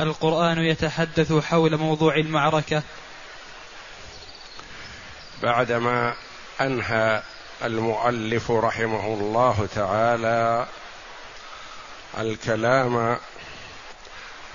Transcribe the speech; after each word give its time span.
القرآن 0.00 0.58
يتحدث 0.58 1.32
حول 1.32 1.76
موضوع 1.76 2.16
المعركة. 2.16 2.82
بعدما 5.42 6.14
أنهى 6.60 7.22
المؤلف 7.64 8.50
رحمه 8.50 9.06
الله 9.06 9.68
تعالى 9.74 10.66
الكلام 12.18 13.18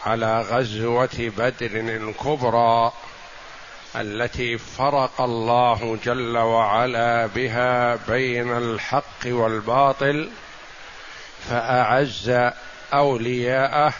على 0.05 0.41
غزوة 0.41 1.31
بدر 1.38 1.71
الكبرى 1.79 2.91
التي 3.95 4.57
فرق 4.57 5.21
الله 5.21 5.98
جل 6.04 6.38
وعلا 6.38 7.26
بها 7.26 7.95
بين 7.95 8.57
الحق 8.57 9.26
والباطل 9.26 10.29
فأعز 11.49 12.51
أولياءه 12.93 13.93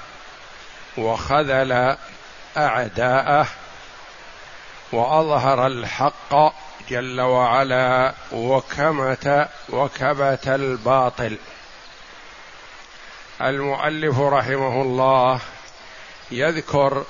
وخذل 0.97 1.97
أعداءه 2.57 3.47
وأظهر 4.91 5.67
الحق 5.67 6.35
جل 6.89 7.21
وعلا 7.21 8.13
وكمت 8.31 9.49
وكبت 9.70 10.48
الباطل. 10.48 11.37
المؤلف 13.41 14.20
رحمه 14.20 14.81
الله 14.81 15.39
يذكر 16.31 17.04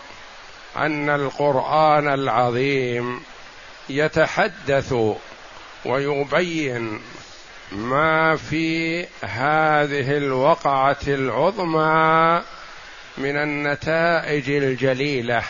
أن 0.77 1.09
القرآن 1.09 2.13
العظيم 2.13 3.23
يتحدث 3.89 4.95
ويبين 5.85 7.01
ما 7.71 8.35
في 8.35 9.01
هذه 9.23 10.17
الوقعة 10.17 10.97
العظمى 11.07 12.41
من 13.17 13.37
النتائج 13.37 14.49
الجليلة 14.49 15.43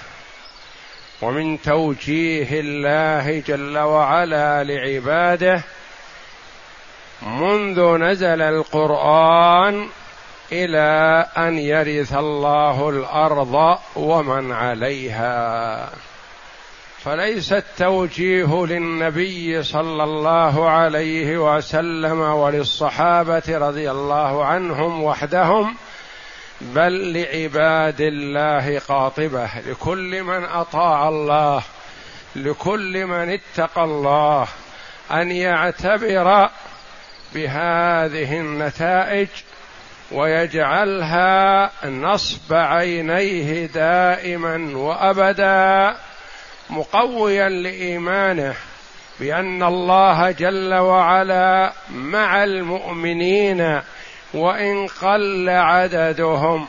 ومن 1.22 1.62
توجيه 1.62 2.48
الله 2.52 3.40
جل 3.48 3.78
وعلا 3.78 4.64
لعباده 4.64 5.62
منذ 7.22 7.98
نزل 7.98 8.42
القرآن 8.42 9.88
إلى 10.52 11.26
أن 11.38 11.58
يرث 11.58 12.14
الله 12.14 12.90
الأرض 12.90 13.80
ومن 13.96 14.52
عليها. 14.52 15.90
فليس 16.98 17.54
التوجيه 17.54 18.66
للنبي 18.66 19.64
صلى 19.64 20.04
الله 20.04 20.70
عليه 20.70 21.56
وسلم 21.56 22.20
وللصحابة 22.20 23.44
رضي 23.48 23.92
الله 23.92 24.46
عنهم 24.46 25.04
وحدهم 25.04 25.76
بل 26.62 27.14
لعباد 27.14 28.02
الله 28.02 28.80
قاطبة 28.80 29.50
لكل 29.68 30.24
من 30.24 30.44
أطاع 30.44 31.10
الله 31.10 31.64
لكل 32.36 33.06
من 33.06 33.30
اتقى 33.30 33.84
الله 33.84 34.48
أن 35.12 35.32
يعتبر 35.32 36.50
بهذه 37.34 38.40
النتائج 38.40 39.28
ويجعلها 40.12 41.72
نصب 41.86 42.54
عينيه 42.54 43.66
دائما 43.66 44.78
وابدا 44.78 45.96
مقويا 46.70 47.50
لإيمانه 47.50 48.56
بأن 49.20 49.64
الله 49.64 50.32
جل 50.32 50.74
وعلا 50.74 51.74
مع 51.90 52.44
المؤمنين 52.44 53.82
وإن 54.34 54.88
قل 54.88 55.50
عددهم 55.50 56.68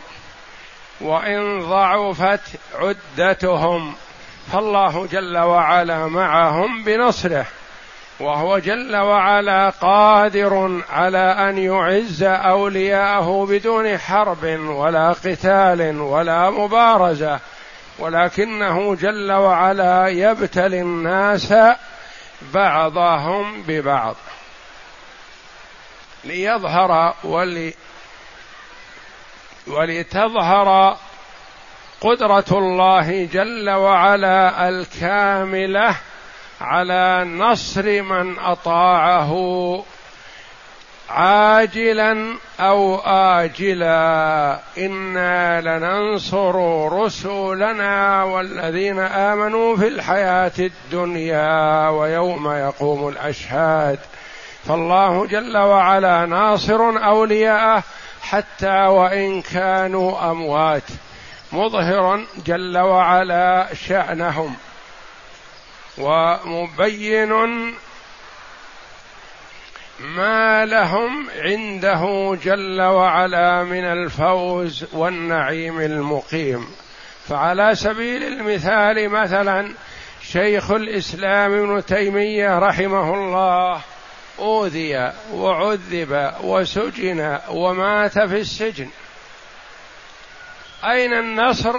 وإن 1.01 1.61
ضعفت 1.61 2.41
عدتهم 2.75 3.95
فالله 4.53 5.07
جل 5.07 5.39
وعلا 5.39 6.07
معهم 6.07 6.85
بنصره 6.85 7.47
وهو 8.21 8.59
جل 8.59 8.97
وعلا 8.97 9.71
قادر 9.71 10.83
على 10.91 11.19
أن 11.19 11.59
يعز 11.59 12.23
أولياءه 12.23 13.47
بدون 13.51 13.99
حرب 13.99 14.45
ولا 14.69 15.09
قتال 15.09 16.01
ولا 16.01 16.51
مبارزة 16.51 17.39
ولكنه 17.99 18.95
جل 18.95 19.33
وعلا 19.33 20.09
يبتلي 20.09 20.81
الناس 20.81 21.55
بعضهم 22.55 23.63
ببعض. 23.63 24.17
ليظهر 26.25 27.15
ولي 27.25 27.75
ولتظهر 29.67 30.97
قدرة 32.01 32.45
الله 32.53 33.25
جل 33.33 33.71
وعلا 33.71 34.69
الكاملة 34.69 35.97
على 36.61 37.25
نصر 37.25 38.03
من 38.03 38.39
أطاعه 38.39 39.35
عاجلا 41.11 42.35
أو 42.61 42.97
اجلا. 43.07 44.59
إنا 44.79 45.61
لننصر 45.61 46.55
رسلنا 46.93 48.25
والذين 48.25 48.99
آمنوا 48.99 49.77
في 49.77 49.89
الحياة 49.89 50.53
الدنيا 50.59 51.89
ويوم 51.89 52.53
يقوم 52.53 53.09
الأشهاد. 53.09 53.99
فالله 54.65 55.27
جل 55.27 55.57
وعلا 55.57 56.27
ناصر 56.27 57.05
أولياءه 57.05 57.83
حتى 58.23 58.87
وإن 58.87 59.43
كانوا 59.43 60.31
أموات. 60.31 60.83
مظهر 61.53 62.25
جل 62.47 62.79
وعلا 62.79 63.69
شأنهم. 63.75 64.57
ومبين 65.99 67.33
ما 70.01 70.67
لهم 70.67 71.31
عنده 71.39 72.37
جل 72.43 72.83
وعلا 72.83 73.65
من 73.65 73.85
الفوز 73.85 74.87
والنعيم 74.93 75.81
المقيم. 75.81 76.69
فعلى 77.29 77.75
سبيل 77.75 78.23
المثال 78.23 79.09
مثلا 79.09 79.75
شيخ 80.23 80.71
الإسلام 80.71 81.53
ابن 81.53 81.85
تيمية 81.85 82.59
رحمه 82.59 83.15
الله 83.15 83.81
أوذي 84.39 85.13
وعذب 85.33 86.35
وسجن 86.43 87.39
ومات 87.49 88.19
في 88.19 88.41
السجن. 88.41 88.89
أين 90.85 91.13
النصر؟ 91.13 91.75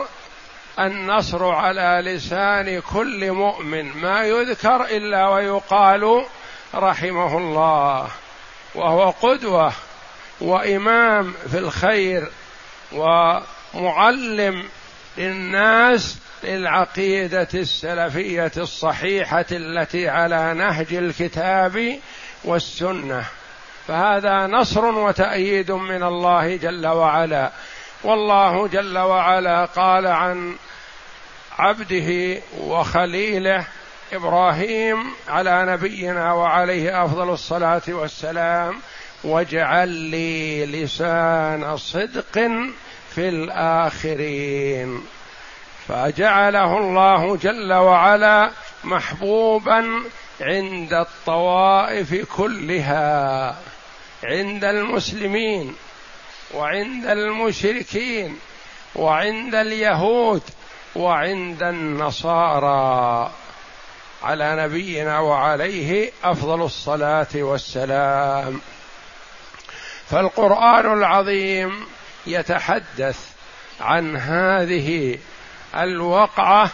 النصر 0.80 1.46
على 1.46 2.02
لسان 2.04 2.80
كل 2.80 3.32
مؤمن. 3.32 3.86
ما 3.86 4.24
يذكر 4.24 4.86
إلا 4.86 5.30
ويقال 5.30 6.26
رحمه 6.76 7.38
الله 7.38 8.08
وهو 8.76 9.10
قدوة 9.10 9.74
وإمام 10.42 11.34
في 11.52 11.58
الخير 11.58 12.32
ومعلم 12.92 14.70
للناس 15.18 16.18
للعقيدة 16.44 17.48
السلفية 17.54 18.52
الصحيحة 18.58 19.46
التي 19.52 20.10
على 20.10 20.54
نهج 20.54 20.94
الكتاب 20.94 22.00
والسنة. 22.44 23.26
فهذا 23.88 24.48
نصر 24.48 24.86
وتأييد 24.86 25.72
من 25.72 26.04
الله 26.04 26.56
جل 26.56 26.88
وعلا. 26.88 27.52
والله 28.04 28.68
جل 28.68 28.98
وعلا 28.98 29.66
قال 29.66 30.08
عن 30.08 30.56
عبده 31.60 32.42
وخليله 32.60 33.66
إبراهيم 34.14 35.12
على 35.28 35.66
نبينا 35.66 36.34
وعليه 36.34 37.06
أفضل 37.06 37.30
الصلاة 37.30 37.82
والسلام 37.88 38.80
واجعل 39.24 39.90
لي 39.90 40.66
لسان 40.66 41.78
صدق 41.78 42.40
في 43.16 43.30
الآخرين 43.30 45.04
فجعله 45.88 46.78
الله 46.78 47.36
جل 47.36 47.74
وعلا 47.74 48.52
محبوبا 48.84 50.04
عند 50.42 50.94
الطوائف 50.94 52.26
كلها 52.38 53.56
عند 54.24 54.64
المسلمين 54.64 55.76
وعند 56.54 57.06
المشركين 57.06 58.40
وعند 58.96 59.56
اليهود 59.56 60.42
وعند 60.96 61.64
النصارى. 61.64 63.32
على 64.24 64.64
نبينا 64.64 65.20
وعليه 65.20 66.12
أفضل 66.24 66.62
الصلاة 66.62 67.28
والسلام. 67.36 68.62
فالقرآن 70.10 70.94
العظيم 70.98 71.86
يتحدث 72.28 73.30
عن 73.82 74.16
هذه 74.16 75.18
الوقعة 75.76 76.72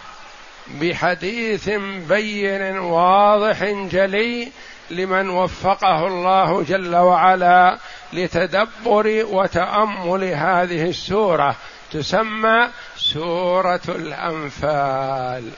بحديث 0.68 1.70
بين 2.08 2.78
واضح 2.78 3.64
جلي 3.64 4.48
لمن 4.90 5.30
وفقه 5.30 6.06
الله 6.06 6.62
جل 6.62 6.96
وعلا 6.96 7.78
لتدبر 8.12 9.26
وتأمل 9.30 10.24
هذه 10.24 10.88
السورة. 10.88 11.56
تسمى 11.92 12.68
سورة 12.96 13.80
الأنفال. 13.88 15.50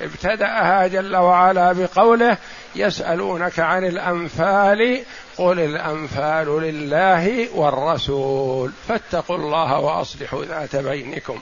ابتدأها 0.00 0.86
جل 0.86 1.16
وعلا 1.16 1.72
بقوله 1.72 2.36
يسألونك 2.76 3.58
عن 3.58 3.84
الأنفال 3.84 5.02
قل 5.38 5.60
الأنفال 5.60 6.62
لله 6.62 7.48
والرسول. 7.54 8.72
فاتقوا 8.88 9.36
الله 9.36 9.78
وأصلحوا 9.78 10.44
ذات 10.44 10.76
بينكم. 10.76 11.40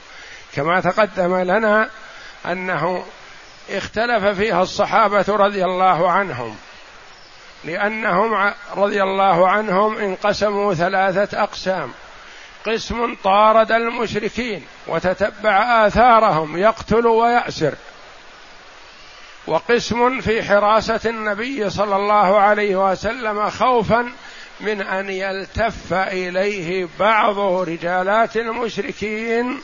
كما 0.55 0.81
تقدم 0.81 1.37
لنا 1.37 1.89
أنه 2.53 3.05
اختلف 3.71 4.25
فيها 4.25 4.63
الصحابة 4.63 5.25
رضي 5.29 5.65
الله 5.65 6.11
عنهم 6.11 6.57
لأنهم 7.65 8.53
رضي 8.77 9.03
الله 9.03 9.49
عنهم 9.49 9.99
انقسموا 9.99 10.75
ثلاثة 10.75 11.43
أقسام. 11.43 11.93
قسم 12.67 13.15
طارد 13.25 13.73
المشركين 13.73 14.67
وتتبع 14.87 15.87
آثارهم 15.87 16.57
يقتل 16.57 17.07
وياسر 17.07 17.75
وقسم 19.47 20.21
في 20.21 20.43
حراسة 20.43 21.01
النبي 21.07 21.71
صلى 21.71 21.97
الله 21.97 22.39
عليه 22.39 22.91
وسلم 22.91 23.51
خوفا 23.51 24.13
من 24.61 24.83
أن 24.83 25.11
يلتف 25.11 25.93
إليه 25.93 26.89
بعض 27.01 27.39
رجالات 27.39 28.37
المشركين 28.37 29.61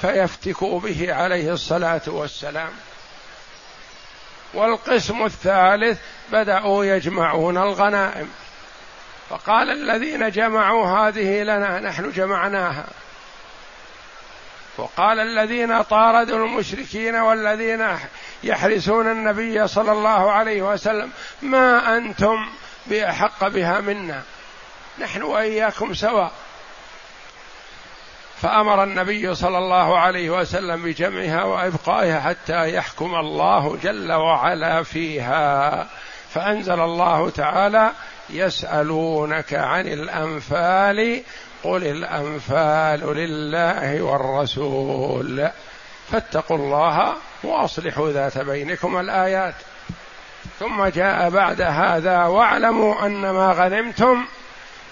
فيفتكوا 0.00 0.80
به 0.80 1.14
عليه 1.14 1.52
الصلاة 1.52 2.02
والسلام. 2.06 2.70
والقسم 4.54 5.24
الثالث 5.24 5.98
بدأوا 6.32 6.84
يجمعون 6.84 7.58
الغنائم. 7.58 8.30
فقال 9.30 9.70
الذين 9.70 10.30
جمعوا 10.30 10.86
هذه 10.86 11.42
لنا 11.42 11.80
نحن 11.80 12.10
جمعناها. 12.10 12.84
وقال 14.78 15.20
الذين 15.20 15.82
طاردوا 15.82 16.46
المشركين 16.46 17.14
والذين 17.14 17.98
يحرسون 18.44 19.10
النبي 19.10 19.68
صلى 19.68 19.92
الله 19.92 20.32
عليه 20.32 20.62
وسلم 20.62 21.10
ما 21.42 21.96
أنتم 21.96 22.48
بأحق 22.86 23.48
بها 23.48 23.80
منا؟ 23.80 24.22
نحن 24.98 25.22
وإياكم 25.22 25.94
سواء. 25.94 26.32
فأمر 28.42 28.84
النبي 28.84 29.34
صلى 29.34 29.58
الله 29.58 29.98
عليه 29.98 30.30
وسلم 30.30 30.82
بجمعها 30.82 31.44
وإبقائها 31.44 32.20
حتى 32.20 32.74
يحكم 32.74 33.14
الله 33.14 33.76
جل 33.82 34.12
وعلا 34.12 34.82
فيها. 34.82 35.86
فأنزل 36.30 36.80
الله 36.80 37.30
تعالى 37.30 37.90
يسألونك 38.30 39.54
عن 39.54 39.86
الأنفال 39.86 41.22
قل 41.64 41.84
الأنفال 41.84 43.16
لله 43.16 44.02
والرسول. 44.02 45.48
فاتقوا 46.12 46.56
الله 46.56 47.14
وأصلحوا 47.44 48.10
ذات 48.10 48.38
بينكم 48.38 49.00
الآيات. 49.00 49.54
ثم 50.58 50.84
جاء 50.84 51.30
بعد 51.30 51.60
هذا 51.60 52.24
واعلموا 52.24 53.06
أن 53.06 53.30
ما 53.30 53.52
غنمتم 53.52 54.24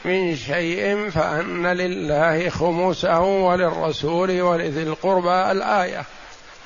من 0.05 0.37
شيء 0.37 1.11
فأن 1.11 1.67
لله 1.67 2.49
خمسه 2.49 3.21
وللرسول 3.21 4.41
ولذي 4.41 4.83
القربى 4.83 5.51
الآية. 5.51 6.05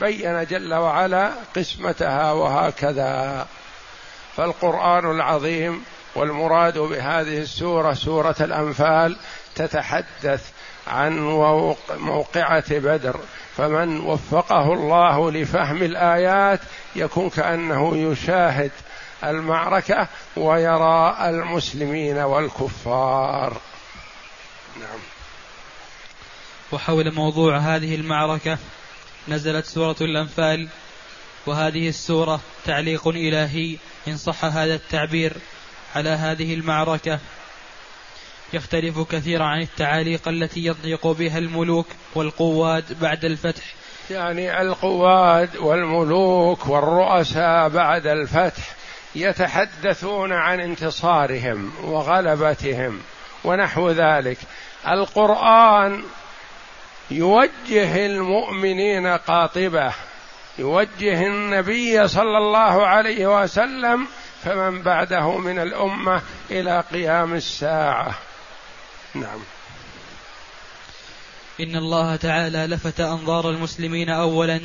بين 0.01 0.45
جل 0.45 0.75
وعلا 0.75 1.31
قسمتها 1.57 2.33
وهكذا. 2.33 3.47
فالقرآن 4.37 5.11
العظيم 5.11 5.85
والمراد 6.15 6.79
بهذه 6.79 7.39
السورة 7.39 7.93
سورة 7.93 8.37
الأنفال 8.41 9.17
تتحدث 9.55 10.51
عن 10.87 11.19
موقعة 11.99 12.65
بدر. 12.71 13.21
فمن 13.57 14.01
وفقه 14.01 14.73
الله 14.73 15.31
لفهم 15.31 15.83
الآيات 15.83 16.61
يكون 16.97 17.31
كأنه 17.31 17.97
يشاهد 17.97 18.71
المعركة 19.25 20.09
ويرى 20.37 21.17
المسلمين 21.29 22.19
والكفار. 22.19 23.57
نعم. 24.81 24.99
وحول 26.73 27.15
موضوع 27.15 27.59
هذه 27.59 27.95
المعركة 27.95 28.59
نزلت 29.29 29.65
سورة 29.67 29.97
الأنفال 30.01 30.69
وهذه 31.47 31.89
السورة 31.89 32.41
تعليق 32.65 33.09
إلهي 33.09 33.77
إن 34.09 34.17
صح 34.17 34.45
هذا 34.45 34.75
التعبير 34.75 35.33
على 35.95 36.11
هذه 36.11 36.55
المعركة. 36.55 37.19
يختلف 38.53 39.01
كثيرا 39.01 39.45
عن 39.45 39.61
التعاليق 39.61 40.29
التي 40.29 40.65
يضيق 40.65 41.07
بها 41.07 41.39
الملوك 41.39 41.87
والقواد 42.15 42.99
بعد 43.01 43.25
الفتح. 43.25 43.63
يعني 44.11 44.61
القواد 44.61 45.57
والملوك 45.57 46.67
والرؤساء 46.67 47.69
بعد 47.69 48.07
الفتح. 48.07 48.78
يتحدثون 49.21 50.33
عن 50.33 50.61
انتصارهم 50.61 51.73
وغلبتهم 51.83 53.01
ونحو 53.45 53.91
ذلك. 53.91 54.39
القرآن 54.89 56.03
يوجه 57.11 58.07
المؤمنين 58.07 59.07
قاطبة 59.07 59.93
يوجه 60.59 61.27
النبي 61.27 62.09
صلى 62.09 62.39
الله 62.39 62.87
عليه 62.87 63.43
وسلم 63.43 64.07
فمن 64.45 64.83
بعده 64.83 65.39
من 65.39 65.59
الأمة 65.59 66.23
إلى 66.51 66.85
قيام 66.93 67.35
الساعة. 67.35 68.15
نعم. 69.15 69.41
إن 71.61 71.77
الله 71.77 72.17
تعالى 72.17 72.67
لفت 72.67 73.01
أنظار 73.01 73.51
المسلمين 73.51 74.11
أولا 74.11 74.61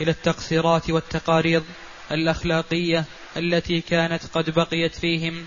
إلى 0.00 0.10
التقصيرات 0.10 0.90
والتقاريض 0.90 1.64
الأخلاقية 2.10 3.04
التي 3.36 3.80
كانت 3.80 4.22
قد 4.34 4.50
بقيت 4.50 4.94
فيهم 4.94 5.46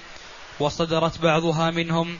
وصدرت 0.59 1.21
بعضها 1.21 1.71
منهم 1.71 2.17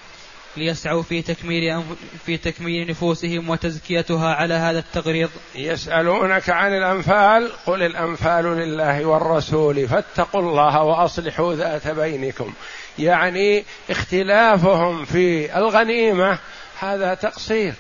ليسعوا 0.57 1.03
في 1.03 1.21
تكميل 1.21 1.83
في 2.25 2.37
تكميل 2.37 2.89
نفوسهم 2.89 3.49
وتزكيتها 3.49 4.33
على 4.35 4.53
هذا 4.53 4.79
التغريض. 4.79 5.29
يسألونك 5.55 6.49
عن 6.49 6.73
الأنفال 6.73 7.51
قل 7.65 7.83
الأنفال 7.83 8.45
لله 8.45 9.05
والرسول 9.05 9.87
فاتقوا 9.87 10.41
الله 10.41 10.83
وأصلحوا 10.83 11.53
ذات 11.53 11.87
بينكم. 11.87 12.53
يعني 12.99 13.65
اختلافهم 13.89 15.05
في 15.05 15.57
الغنيمة 15.57 16.39
هذا 16.79 17.13
تقصير. 17.13 17.73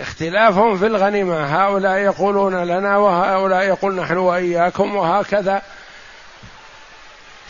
اختلافهم 0.00 0.78
في 0.78 0.86
الغنيمة 0.86 1.64
هؤلاء 1.64 1.98
يقولون 1.98 2.64
لنا 2.64 2.96
وهؤلاء 2.96 3.62
يقول 3.62 3.94
نحن 3.94 4.16
وإياكم 4.16 4.96
وهكذا 4.96 5.62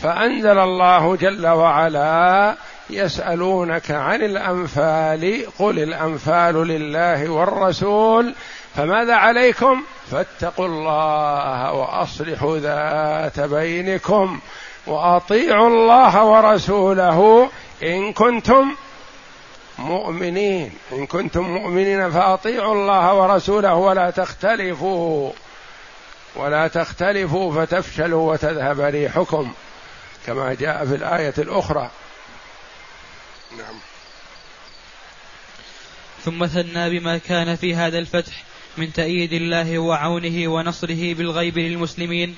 فأنزل 0.01 0.59
الله 0.59 1.15
جل 1.15 1.47
وعلا 1.47 2.55
يسألونك 2.89 3.91
عن 3.91 4.21
الأنفال 4.21 5.45
قل 5.59 5.79
الأنفال 5.79 6.67
لله 6.67 7.29
والرسول 7.29 8.33
فماذا 8.75 9.15
عليكم؟ 9.15 9.83
فاتقوا 10.11 10.65
الله 10.65 11.73
وأصلحوا 11.73 12.57
ذات 12.57 13.39
بينكم 13.39 14.39
وأطيعوا 14.87 15.67
الله 15.67 16.25
ورسوله 16.25 17.49
إن 17.83 18.13
كنتم 18.13 18.75
مؤمنين. 19.79 20.71
إن 20.91 21.05
كنتم 21.05 21.41
مؤمنين 21.41 22.11
فأطيعوا 22.11 22.73
الله 22.73 23.13
ورسوله 23.13 23.73
ولا 23.73 24.09
تختلفوا 24.09 25.31
ولا 26.35 26.67
تختلفوا 26.67 27.51
فتفشلوا 27.51 28.31
وتذهب 28.31 28.79
ريحكم. 28.79 29.51
كما 30.25 30.53
جاء 30.53 30.85
في 30.85 30.95
الآية 30.95 31.33
الأخرى. 31.37 31.91
نعم. 33.57 33.75
ثم 36.25 36.45
ثنى 36.45 36.99
بما 36.99 37.17
كان 37.17 37.55
في 37.55 37.75
هذا 37.75 37.97
الفتح 37.97 38.43
من 38.77 38.93
تأييد 38.93 39.33
الله 39.33 39.79
وعونه 39.79 40.47
ونصره 40.47 41.13
بالغيب 41.13 41.57
للمسلمين. 41.57 42.35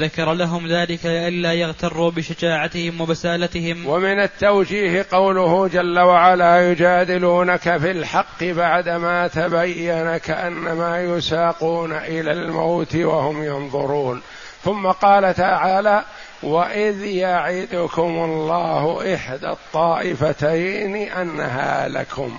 ذكر 0.00 0.32
لهم 0.32 0.66
ذلك 0.68 1.06
لئلا 1.06 1.52
يغتروا 1.52 2.10
بشجاعتهم 2.10 3.00
وبسالتهم. 3.00 3.86
ومن 3.86 4.20
التوجيه 4.20 5.06
قوله 5.10 5.68
جل 5.68 5.98
وعلا 5.98 6.70
يجادلونك 6.70 7.76
في 7.78 7.90
الحق 7.90 8.44
بعدما 8.44 9.28
تبين 9.28 10.16
كأنما 10.16 11.02
يساقون 11.02 11.92
إلى 11.92 12.32
الموت 12.32 12.96
وهم 12.96 13.44
ينظرون. 13.44 14.22
ثم 14.64 14.86
قال 14.86 15.34
تعالى 15.34 16.04
وإذ 16.42 17.04
يعدكم 17.04 18.24
الله 18.24 19.14
إحدى 19.14 19.48
الطائفتين 19.48 21.12
أنها 21.12 21.88
لكم. 21.88 22.38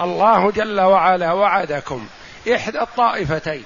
الله 0.00 0.50
جل 0.50 0.80
وعلا 0.80 1.32
وعدكم 1.32 2.06
إحدى 2.54 2.80
الطائفتين. 2.80 3.64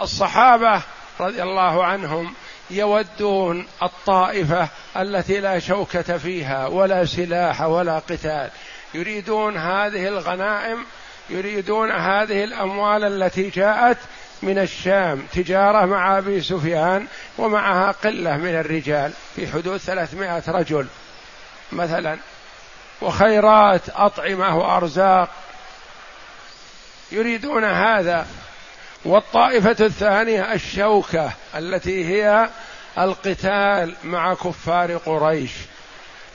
الصحابة 0.00 0.82
رضي 1.20 1.42
الله 1.42 1.84
عنهم 1.84 2.34
يودون 2.70 3.66
الطائفة 3.82 4.68
التي 4.96 5.40
لا 5.40 5.58
شوكة 5.58 6.18
فيها 6.18 6.66
ولا 6.66 7.04
سلاح 7.04 7.60
ولا 7.60 7.98
قتال. 7.98 8.50
يريدون 8.94 9.56
هذه 9.56 10.08
الغنائم 10.08 10.84
يريدون 11.30 11.90
هذه 11.90 12.44
الأموال 12.44 13.04
التي 13.04 13.50
جاءت 13.50 13.98
من 14.44 14.58
الشام 14.58 15.26
تجارة 15.32 15.86
مع 15.86 16.18
أبي 16.18 16.40
سفيان 16.40 17.06
ومعها 17.38 17.92
قلة 17.92 18.36
من 18.36 18.54
الرجال 18.54 19.12
في 19.36 19.52
حدود 19.52 19.76
ثلاثمائة 19.76 20.42
رجل. 20.48 20.86
مثلا 21.72 22.18
وخيرات 23.00 23.82
أطعمة 23.88 24.58
وأرزاق. 24.58 25.28
يريدون 27.12 27.64
هذا. 27.64 28.26
والطائفة 29.04 29.76
الثانية 29.86 30.52
الشوكة 30.52 31.32
التي 31.56 32.04
هي 32.04 32.48
القتال 32.98 33.94
مع 34.04 34.34
كفار 34.34 34.96
قريش 34.96 35.50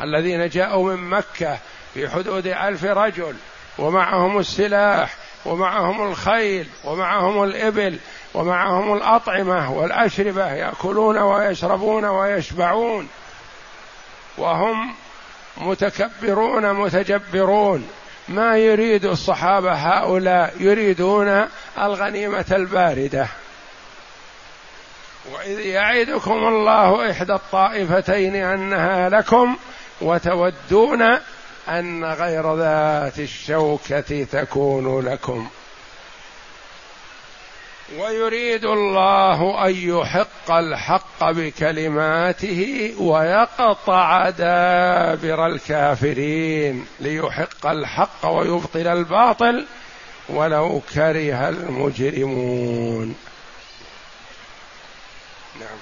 الذين 0.01 0.49
جاءوا 0.49 0.95
من 0.95 1.09
مكة 1.09 1.57
في 1.93 2.09
حدود 2.09 2.47
ألف 2.47 2.83
رجل 2.83 3.35
ومعهم 3.77 4.39
السلاح 4.39 5.15
ومعهم 5.45 6.11
الخيل 6.11 6.67
ومعهم 6.83 7.43
الإبل 7.43 7.99
ومعهم 8.33 8.93
الأطعمة 8.93 9.73
والأشربة 9.73 10.53
يأكلون 10.53 11.17
ويشربون 11.17 12.05
ويشبعون. 12.05 13.07
وهم 14.37 14.93
متكبرون 15.57 16.73
متجبرون. 16.73 17.89
ما 18.29 18.57
يريد 18.57 19.05
الصحابة 19.05 19.71
هؤلاء؟ 19.71 20.53
يريدون 20.59 21.47
الغنيمة 21.77 22.45
الباردة. 22.51 23.27
وإذ 25.31 25.59
يعدكم 25.59 26.47
الله 26.47 27.11
إحدى 27.11 27.33
الطائفتين 27.33 28.35
أنها 28.35 29.09
لكم 29.09 29.55
وتودون 30.01 31.17
أن 31.69 32.05
غير 32.05 32.55
ذات 32.55 33.19
الشوكة 33.19 34.23
تكون 34.23 35.05
لكم. 35.05 35.49
ويريد 37.97 38.65
الله 38.65 39.67
أن 39.67 39.75
يحق 39.75 40.51
الحق 40.51 41.31
بكلماته 41.31 42.93
ويقطع 42.99 44.29
دابر 44.29 45.45
الكافرين 45.45 46.85
ليحق 46.99 47.65
الحق 47.67 48.25
ويبطل 48.25 48.87
الباطل 48.87 49.65
ولو 50.29 50.81
كره 50.93 51.49
المجرمون. 51.49 53.15
نعم. 55.59 55.77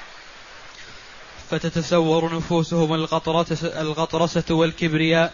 فتتسور 1.49 2.35
نفوسهم 2.35 2.93
الغطرسة, 2.93 4.55
والكبرياء. 4.55 5.33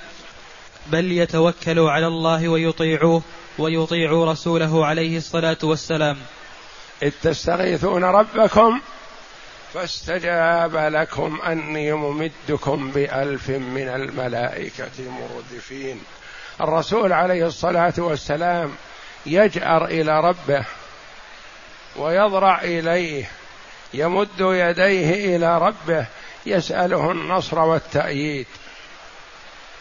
بل 0.87 1.11
يتوكلوا 1.11 1.91
على 1.91 2.07
الله 2.07 2.47
ويطيعوه 2.47 3.21
ويطيعوا 3.57 4.31
رسوله 4.31 4.85
عليه 4.85 5.17
الصلاة 5.17 5.57
والسلام. 5.63 6.17
إذ 7.03 7.11
تستغيثون 7.21 8.03
ربكم 8.03 8.81
فاستجاب 9.73 10.75
لكم 10.75 11.41
أني 11.41 11.93
ممدكم 11.93 12.91
بألف 12.91 13.49
من 13.49 13.87
الملائكة 13.87 14.91
مردفين. 14.99 16.01
الرسول 16.61 17.13
عليه 17.13 17.45
الصلاة 17.45 17.93
والسلام 17.97 18.71
يجأر 19.25 19.85
إلى 19.85 20.21
ربه 20.21 20.65
ويضرع 21.95 22.61
إليه 22.61 23.29
يمد 23.93 24.39
يديه 24.39 25.35
إلى 25.35 25.57
ربه 25.57 26.05
يسأله 26.45 27.11
النصر 27.11 27.59
والتأييد. 27.59 28.47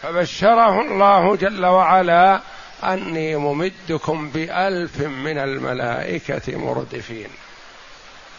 فبشره 0.03 0.81
الله 0.81 1.35
جل 1.35 1.65
وعلا 1.65 2.41
أني 2.83 3.35
ممدكم 3.35 4.29
بألف 4.29 4.99
من 4.99 5.37
الملائكة 5.37 6.57
مردفين. 6.57 7.27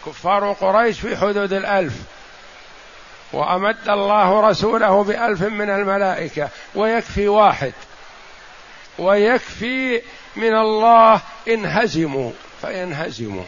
كفار 0.05 0.53
قريش 0.53 0.99
في 0.99 1.17
حدود 1.17 1.53
الألف. 1.53 1.93
وأمد 3.33 3.89
الله 3.89 4.49
رسوله 4.49 5.03
بألف 5.03 5.41
من 5.41 5.69
الملائكة. 5.69 6.49
ويكفي 6.75 7.27
واحد. 7.27 7.73
ويكفي 8.99 10.01
من 10.35 10.55
الله 10.55 11.21
إن 11.47 11.65
هزموا. 11.65 12.31
فينهزموا 12.61 13.45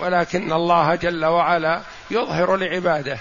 ولكن 0.00 0.52
الله 0.52 0.94
جل 0.94 1.24
وعلا 1.24 1.80
يظهر 2.10 2.56
لعباده. 2.56 3.18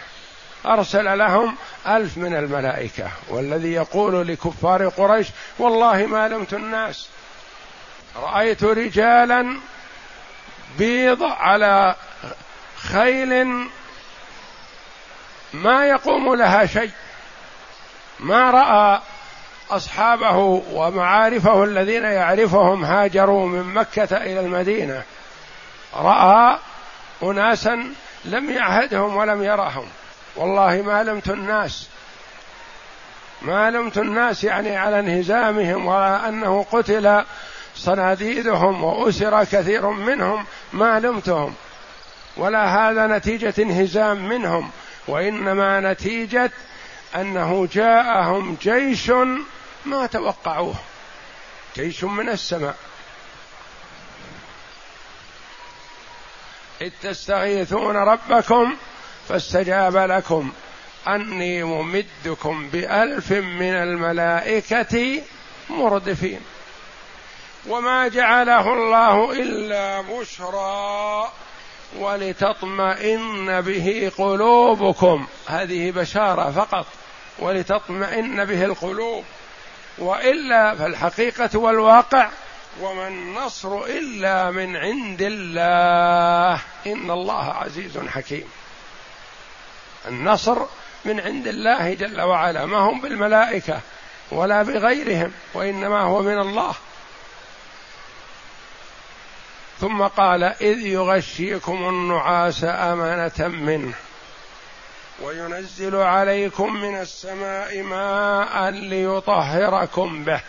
أرسل 0.65 1.17
لهم 1.17 1.55
ألف 1.87 2.17
من 2.17 2.35
الملائكة 2.35 3.11
والذي 3.29 3.73
يقول 3.73 4.27
لكفار 4.27 4.89
قريش 4.89 5.27
والله 5.59 6.05
ما 6.05 6.27
لمت 6.27 6.53
الناس. 6.53 7.09
رأيت 8.15 8.63
رجالا 8.63 9.57
بيض 10.77 11.23
على 11.23 11.95
خيل 12.75 13.45
ما 15.53 15.85
يقوم 15.85 16.35
لها 16.35 16.65
شيء 16.65 16.91
ما 18.19 18.51
رأى 18.51 19.01
أصحابه 19.71 20.37
ومعارفه 20.71 21.63
الذين 21.63 22.03
يعرفهم 22.03 22.85
هاجروا 22.85 23.47
من 23.47 23.73
مكة 23.73 24.17
إلى 24.17 24.39
المدينة. 24.39 25.03
رأى 25.95 26.57
أناسا 27.23 27.93
لم 28.25 28.49
يعهدهم 28.49 29.17
ولم 29.17 29.43
يرهم. 29.43 29.87
والله 30.39 30.81
ما 30.81 31.03
لمت 31.03 31.29
الناس. 31.29 31.87
ما 33.41 33.71
لمت 33.71 33.97
الناس 33.97 34.43
يعني 34.43 34.77
على 34.77 34.99
انهزامهم 34.99 35.85
ولا 35.85 36.29
أنه 36.29 36.65
قتل 36.71 37.23
صناديدهم 37.75 38.83
وأسر 38.83 39.43
كثير 39.43 39.89
منهم 39.89 40.45
ما 40.73 40.99
لمتهم. 40.99 41.53
ولا 42.37 42.65
هذا 42.65 43.07
نتيجة 43.07 43.53
انهزام 43.59 44.29
منهم 44.29 44.71
وإنما 45.07 45.79
نتيجة 45.79 46.51
أنه 47.15 47.67
جاءهم 47.71 48.57
جيش 48.61 49.11
ما 49.85 50.05
توقعوه. 50.11 50.75
جيش 51.75 52.03
من 52.03 52.29
السماء. 52.29 52.75
إذ 56.81 56.91
تستغيثون 57.01 57.95
ربكم 57.95 58.75
فاستجاب 59.29 59.97
لكم 59.97 60.51
أني 61.07 61.63
ممدكم 61.63 62.69
بألف 62.69 63.31
من 63.31 63.73
الملائكة 63.73 65.21
مردفين. 65.69 66.39
وما 67.67 68.07
جعله 68.07 68.73
الله 68.73 69.31
إلا 69.31 70.01
بشرى 70.01 71.31
ولتطمئن 71.97 73.61
به 73.61 74.11
قلوبكم. 74.17 75.27
هذه 75.47 75.91
بشارة 75.91 76.51
فقط. 76.51 76.85
ولتطمئن 77.39 78.45
به 78.45 78.65
القلوب. 78.65 79.23
وإلا 79.97 80.75
فالحقيقة 80.75 81.59
والواقع 81.59 82.29
وما 82.81 83.07
النصر 83.07 83.83
إلا 83.83 84.51
من 84.51 84.75
عند 84.75 85.21
الله. 85.21 86.61
إن 86.87 87.11
الله 87.11 87.43
عزيز 87.43 87.97
حكيم. 87.97 88.49
النصر 90.07 90.65
من 91.05 91.19
عند 91.19 91.47
الله 91.47 91.93
جل 91.93 92.21
وعلا. 92.21 92.65
ما 92.65 92.77
هم 92.77 93.01
بالملائكة 93.01 93.79
ولا 94.31 94.63
بغيرهم 94.63 95.31
وإنما 95.53 96.01
هو 96.01 96.21
من 96.21 96.39
الله. 96.39 96.73
ثم 99.79 100.01
قال 100.01 100.43
إذ 100.43 100.79
يغشيكم 100.79 101.89
النعاس 101.89 102.63
أمنة 102.63 103.47
منه 103.47 103.93
وينزل 105.21 105.95
عليكم 105.95 106.73
من 106.73 107.01
السماء 107.01 107.81
ماء 107.81 108.69
ليطهركم 108.69 110.23
به. 110.23 110.41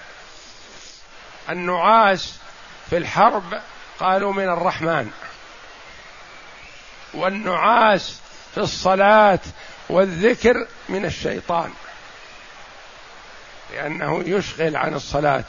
النعاس 1.50 2.34
في 2.90 2.96
الحرب 2.96 3.60
قالوا 4.00 4.32
من 4.32 4.48
الرحمن 4.48 5.10
والنعاس 7.14 8.20
في 8.54 8.60
الصلاة 8.60 9.38
والذكر 9.88 10.66
من 10.88 11.04
الشيطان. 11.04 11.70
لأنه 13.72 14.22
يشغل 14.26 14.76
عن 14.76 14.94
الصلاة. 14.94 15.44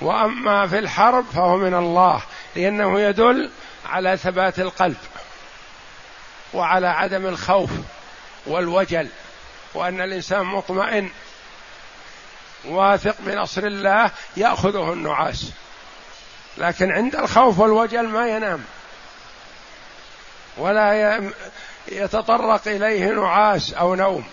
وأما 0.00 0.66
في 0.66 0.78
الحرب 0.78 1.24
فهو 1.24 1.56
من 1.56 1.74
الله 1.74 2.22
لأنه 2.56 3.00
يدل 3.00 3.50
على 3.86 4.16
ثبات 4.16 4.58
القلب 4.58 4.96
وعلى 6.54 6.86
عدم 6.86 7.26
الخوف 7.26 7.70
والوجل 8.46 9.08
وأن 9.74 10.00
الإنسان 10.00 10.42
مطمئن 10.46 11.10
واثق 12.64 13.14
بنصر 13.18 13.62
الله 13.62 14.10
يأخذه 14.36 14.92
النعاس. 14.92 15.52
لكن 16.58 16.92
عند 16.92 17.16
الخوف 17.16 17.58
والوجل 17.58 18.08
ما 18.08 18.28
ينام 18.28 18.64
ولا 20.56 21.30
يتطرق 21.92 22.68
إليه 22.68 23.06
نعاس 23.06 23.72
أو 23.72 23.94
نوم. 23.94 24.24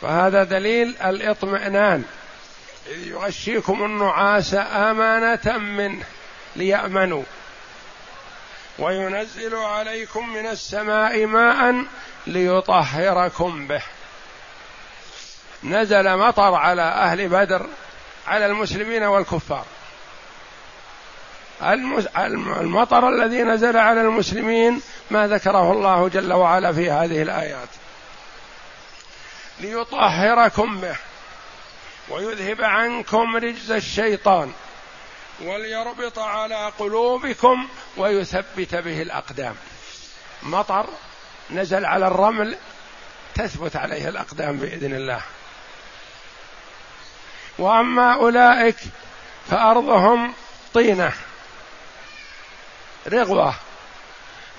فهذا 0.00 0.44
دليل 0.44 0.96
الاطمئنان. 1.04 2.04
يغشيكم 2.88 3.84
النعاس 3.84 4.54
أمانة 4.54 5.58
منه 5.58 6.04
ليأمنوا. 6.56 7.22
وينزل 8.78 9.54
عليكم 9.54 10.28
من 10.28 10.46
السماء 10.46 11.26
ماء 11.26 11.84
ليطهركم 12.26 13.66
به. 13.66 13.82
نزل 15.64 16.16
مطر 16.16 16.54
على 16.54 16.82
أهل 16.82 17.28
بدر 17.28 17.66
على 18.26 18.46
المسلمين 18.46 19.02
والكفار. 19.02 19.64
المطر 22.60 23.08
الذي 23.08 23.42
نزل 23.42 23.76
على 23.76 24.00
المسلمين 24.00 24.82
ما 25.10 25.28
ذكره 25.28 25.72
الله 25.72 26.08
جل 26.08 26.32
وعلا 26.32 26.72
في 26.72 26.90
هذه 26.90 27.22
الآيات. 27.22 27.68
ليطهركم 29.60 30.80
به 30.80 30.96
ويذهب 32.08 32.62
عنكم 32.62 33.36
رجز 33.36 33.70
الشيطان 33.70 34.52
وليربط 35.40 36.18
على 36.18 36.72
قلوبكم 36.78 37.68
ويثبت 37.96 38.74
به 38.74 39.02
الأقدام. 39.02 39.54
مطر 40.42 40.86
نزل 41.50 41.84
على 41.84 42.06
الرمل 42.06 42.56
تثبت 43.34 43.76
عليه 43.76 44.08
الأقدام 44.08 44.56
بإذن 44.56 44.94
الله. 44.94 45.20
وأما 47.58 48.14
أولئك 48.14 48.76
فأرضهم 49.50 50.34
طينة. 50.74 51.12
رغوة. 53.08 53.54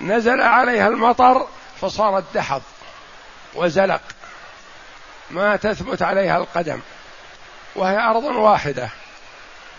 نزل 0.00 0.42
عليها 0.42 0.88
المطر 0.88 1.46
فصارت 1.80 2.24
دحض 2.34 2.62
وزلق. 3.54 4.00
ما 5.30 5.56
تثبت 5.56 6.02
عليها 6.02 6.38
القدم. 6.38 6.80
وهي 7.76 7.98
أرض 7.98 8.24
واحدة. 8.24 8.88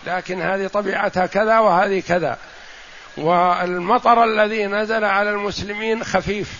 لكن 0.07 0.41
هذه 0.41 0.67
طبيعتها 0.67 1.25
كذا 1.25 1.59
وهذه 1.59 2.03
كذا. 2.07 2.37
والمطر 3.17 4.23
الذي 4.23 4.65
نزل 4.65 5.03
على 5.05 5.29
المسلمين 5.29 6.03
خفيف. 6.03 6.59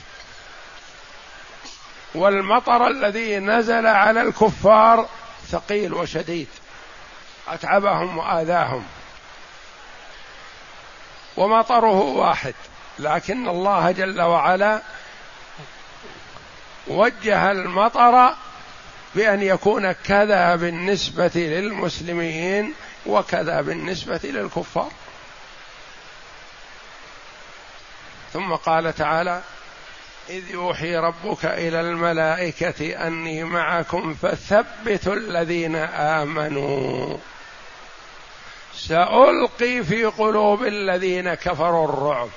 والمطر 2.16 2.88
الذي 2.88 3.40
نزل 3.40 3.88
على 3.88 4.22
الكفار 4.22 5.10
ثقيل 5.52 5.94
وشديد. 5.94 6.48
أتعبهم 7.48 8.18
وآذاهم. 8.18 8.86
ومطره 11.38 12.00
واحد. 12.02 12.54
لكن 13.00 13.48
الله 13.48 13.92
جل 13.92 14.22
وعلا 14.22 14.82
وجه 16.88 17.52
المطر 17.52 18.36
بأن 19.16 19.42
يكون 19.42 19.92
كذا 19.92 20.56
بالنسبة 20.56 21.32
للمسلمين 21.36 22.74
وكذا 23.06 23.62
بالنسبة 23.62 24.20
للكفار. 24.24 24.92
ثم 28.34 28.56
قال 28.56 28.96
تعالى 28.96 29.42
إذ 30.30 30.52
يوحي 30.52 30.96
ربك 30.96 31.46
إلى 31.46 31.82
الملائكة 31.82 33.08
أني 33.08 33.44
معكم 33.44 34.14
فثبتوا 34.14 35.14
الذين 35.14 35.76
آمنوا. 35.76 37.18
سألقي 38.78 39.84
في 39.84 40.06
قلوب 40.06 40.64
الذين 40.64 41.34
كفروا 41.34 41.90
الرعب. 41.90 42.30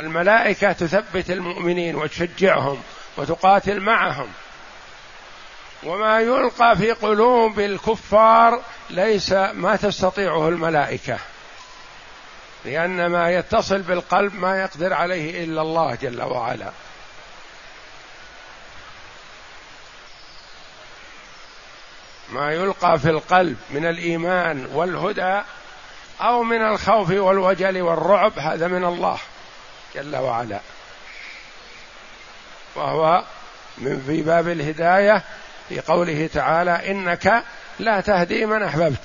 الملائكة 0.00 0.72
تثبت 0.72 1.30
المؤمنين 1.30 1.96
وتشجعهم 1.96 2.82
وتقاتل 3.16 3.80
معهم. 3.80 4.28
وما 5.84 6.20
يلقى 6.20 6.76
في 6.76 6.92
قلوب 6.92 7.60
الكفار 7.60 8.60
ليس 8.90 9.32
ما 9.32 9.76
تستطيعه 9.76 10.48
الملائكة. 10.48 11.18
لأن 12.64 13.06
ما 13.06 13.30
يتصل 13.30 13.82
بالقلب 13.82 14.34
ما 14.34 14.60
يقدر 14.60 14.92
عليه 14.92 15.44
إلا 15.44 15.62
الله 15.62 15.94
جل 15.94 16.22
وعلا. 16.22 16.70
ما 22.32 22.52
يلقى 22.52 22.98
في 22.98 23.10
القلب 23.10 23.56
من 23.70 23.86
الإيمان 23.86 24.66
والهدى 24.72 25.40
أو 26.20 26.42
من 26.42 26.62
الخوف 26.62 27.10
والوجل 27.10 27.82
والرعب 27.82 28.38
هذا 28.38 28.68
من 28.68 28.84
الله 28.84 29.18
جل 29.94 30.16
وعلا. 30.16 30.60
وهو 32.74 33.24
من 33.78 34.02
في 34.06 34.22
باب 34.22 34.48
الهداية 34.48 35.22
في 35.68 35.80
قوله 35.80 36.30
تعالى 36.34 36.90
إنك 36.90 37.42
لا 37.78 38.00
تهدي 38.00 38.46
من 38.46 38.62
أحببت. 38.62 39.02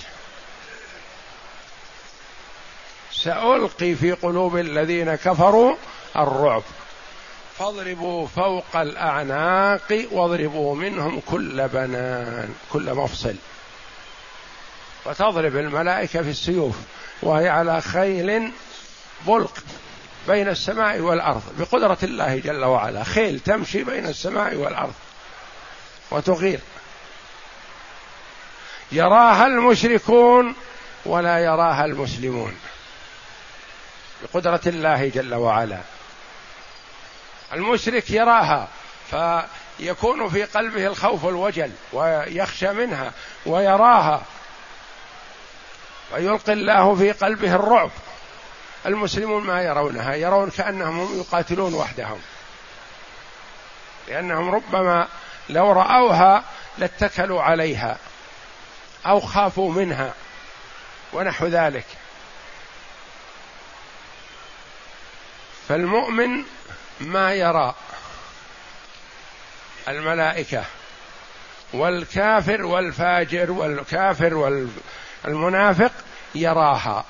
سألقي 3.11 3.95
في 3.95 4.11
قلوب 4.11 4.57
الذين 4.57 5.15
كفروا 5.15 5.75
الرعب. 6.15 6.63
فاضربوا 7.61 8.27
فوق 8.27 8.75
الأعناق 8.75 10.07
واضربوا 10.11 10.75
منهم 10.75 11.21
كل 11.25 11.67
بنان 11.67 12.53
كل 12.73 12.93
مفصل. 12.93 13.35
وتضرب 15.05 15.55
الملائكة 15.57 16.21
في 16.21 16.29
السيوف 16.29 16.75
وهي 17.21 17.49
على 17.49 17.81
خيل 17.81 18.51
بلق 19.27 19.57
بين 20.27 20.47
السماء 20.47 20.99
والأرض 20.99 21.41
بقدرة 21.59 21.97
الله 22.03 22.37
جل 22.37 22.63
وعلا. 22.63 23.03
خيل 23.03 23.39
تمشي 23.39 23.83
بين 23.83 24.05
السماء 24.05 24.55
والأرض 24.55 24.93
وتغير. 26.11 26.59
يراها 28.91 29.47
المشركون 29.47 30.55
ولا 31.05 31.39
يراها 31.39 31.85
المسلمون 31.85 32.55
بقدرة 34.23 34.61
الله 34.67 35.07
جل 35.07 35.33
وعلا. 35.33 35.81
المشرك 37.53 38.09
يراها 38.09 38.67
فيكون 39.09 40.29
في 40.29 40.43
قلبه 40.43 40.87
الخوف 40.87 41.23
والوجل 41.23 41.71
ويخشى 41.93 42.71
منها 42.71 43.11
ويراها. 43.45 44.21
ويلقي 46.13 46.53
الله 46.53 46.95
في 46.95 47.11
قلبه 47.11 47.55
الرعب. 47.55 47.91
المسلمون 48.85 49.43
ما 49.43 49.61
يرونها 49.61 50.15
يرون 50.15 50.49
كأنهم 50.49 50.99
هم 50.99 51.19
يقاتلون 51.19 51.73
وحدهم. 51.73 52.19
لأنهم 54.07 54.55
ربما 54.55 55.07
لو 55.49 55.71
رأوها 55.71 56.43
لاتكلوا 56.77 57.41
عليها 57.41 57.97
أو 59.05 59.19
خافوا 59.19 59.71
منها 59.71 60.13
ونحو 61.13 61.47
ذلك. 61.47 61.85
فالمؤمن 65.67 66.43
ما 67.01 67.33
يرى 67.33 67.75
الملائكة 69.87 70.63
والكافر 71.73 72.65
والفاجر 72.65 73.51
والكافر 73.51 74.33
والمنافق 75.25 75.91
يراها. 76.35 77.05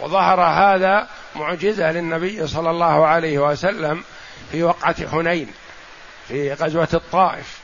وظهر 0.00 0.40
هذا 0.40 1.08
معجزة 1.36 1.92
للنبي 1.92 2.46
صلى 2.46 2.70
الله 2.70 3.06
عليه 3.06 3.38
وسلم 3.38 4.04
في 4.52 4.62
وقعة 4.62 5.10
حنين 5.10 5.52
في 6.28 6.52
غزوة 6.52 6.88
الطائف. 6.94 7.58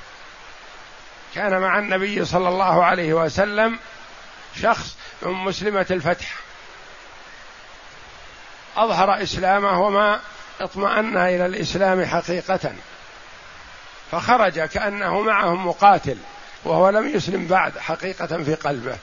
كان 1.34 1.60
مع 1.60 1.78
النبي 1.78 2.24
صلى 2.24 2.48
الله 2.48 2.84
عليه 2.84 3.14
وسلم 3.14 3.78
شخص 4.62 4.96
من 5.22 5.32
مسلمة 5.32 5.86
الفتح. 5.90 6.45
أظهر 8.76 9.22
إسلامه 9.22 9.80
وما 9.80 10.20
اطمأن 10.60 11.16
إلى 11.16 11.46
الإسلام 11.46 12.04
حقيقة. 12.04 12.72
فخرج 14.12 14.60
كأنه 14.60 15.20
معهم 15.20 15.66
مقاتل 15.66 16.16
وهو 16.64 16.88
لم 16.88 17.08
يسلم 17.08 17.46
بعد 17.46 17.78
حقيقة 17.78 18.26
في 18.26 18.54
قلبه. 18.54 18.96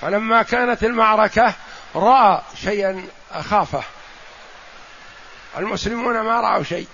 فلما 0.00 0.42
كانت 0.42 0.84
المعركة 0.84 1.54
رأى 1.94 2.42
شيئا 2.54 3.04
خافه 3.40 3.82
المسلمون 5.58 6.20
ما 6.20 6.40
رأوا 6.40 6.62
شيء. 6.62 6.88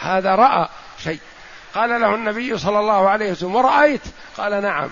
هذا 0.00 0.34
رأى 0.34 0.68
شيء. 1.04 1.20
قال 1.74 2.00
له 2.00 2.14
النبي 2.14 2.58
صلى 2.58 2.78
الله 2.78 3.08
عليه 3.08 3.32
وسلم 3.32 3.54
ورأيت؟ 3.54 4.02
قال 4.36 4.62
نعم. 4.62 4.90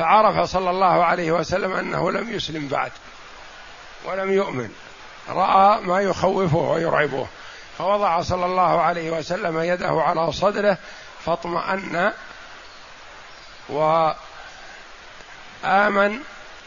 فعرف 0.00 0.48
صلى 0.48 0.70
الله 0.70 1.04
عليه 1.04 1.32
وسلم 1.32 1.72
أنه 1.72 2.10
لم 2.10 2.30
يسلم 2.30 2.68
بعد 2.68 2.92
ولم 4.04 4.32
يؤمن. 4.32 4.70
رأى 5.28 5.80
ما 5.80 6.00
يخوفه 6.00 6.56
ويرعبه. 6.56 7.26
فوضع 7.78 8.20
صلى 8.20 8.46
الله 8.46 8.80
عليه 8.80 9.10
وسلم 9.10 9.60
يده 9.60 9.90
على 9.90 10.32
صدره 10.32 10.78
فاطمأن 11.26 12.12
وآمن 13.68 14.14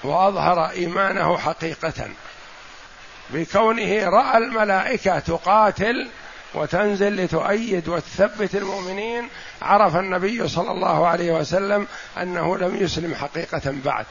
وأظهر 0.03 0.69
إيمانه 0.69 1.37
حقيقة. 1.37 2.09
بكونه 3.29 4.09
رأى 4.09 4.37
الملائكة 4.37 5.19
تقاتل 5.19 6.09
وتنزل 6.53 7.15
لتؤيد 7.15 7.89
وتثبت 7.89 8.55
المؤمنين 8.55 9.29
عرف 9.61 9.95
النبي 9.95 10.47
صلى 10.47 10.71
الله 10.71 11.07
عليه 11.07 11.31
وسلم 11.31 11.87
أنه 12.21 12.57
لم 12.57 12.75
يسلم 12.75 13.15
حقيقة 13.15 13.61
بعد. 13.85 14.05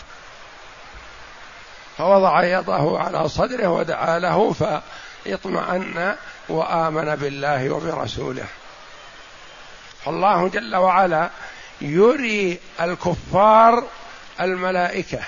فوضع 1.98 2.44
يده 2.44 2.98
على 2.98 3.28
صدره 3.28 3.68
ودعا 3.68 4.18
له 4.18 4.52
فاطمأن 4.52 6.16
وآمن 6.48 7.16
بالله 7.16 7.70
وبرسوله. 7.70 8.46
فالله 10.04 10.48
جل 10.48 10.76
وعلا 10.76 11.30
يري 11.80 12.58
الكفار 12.80 13.84
الملائكة 14.40 15.20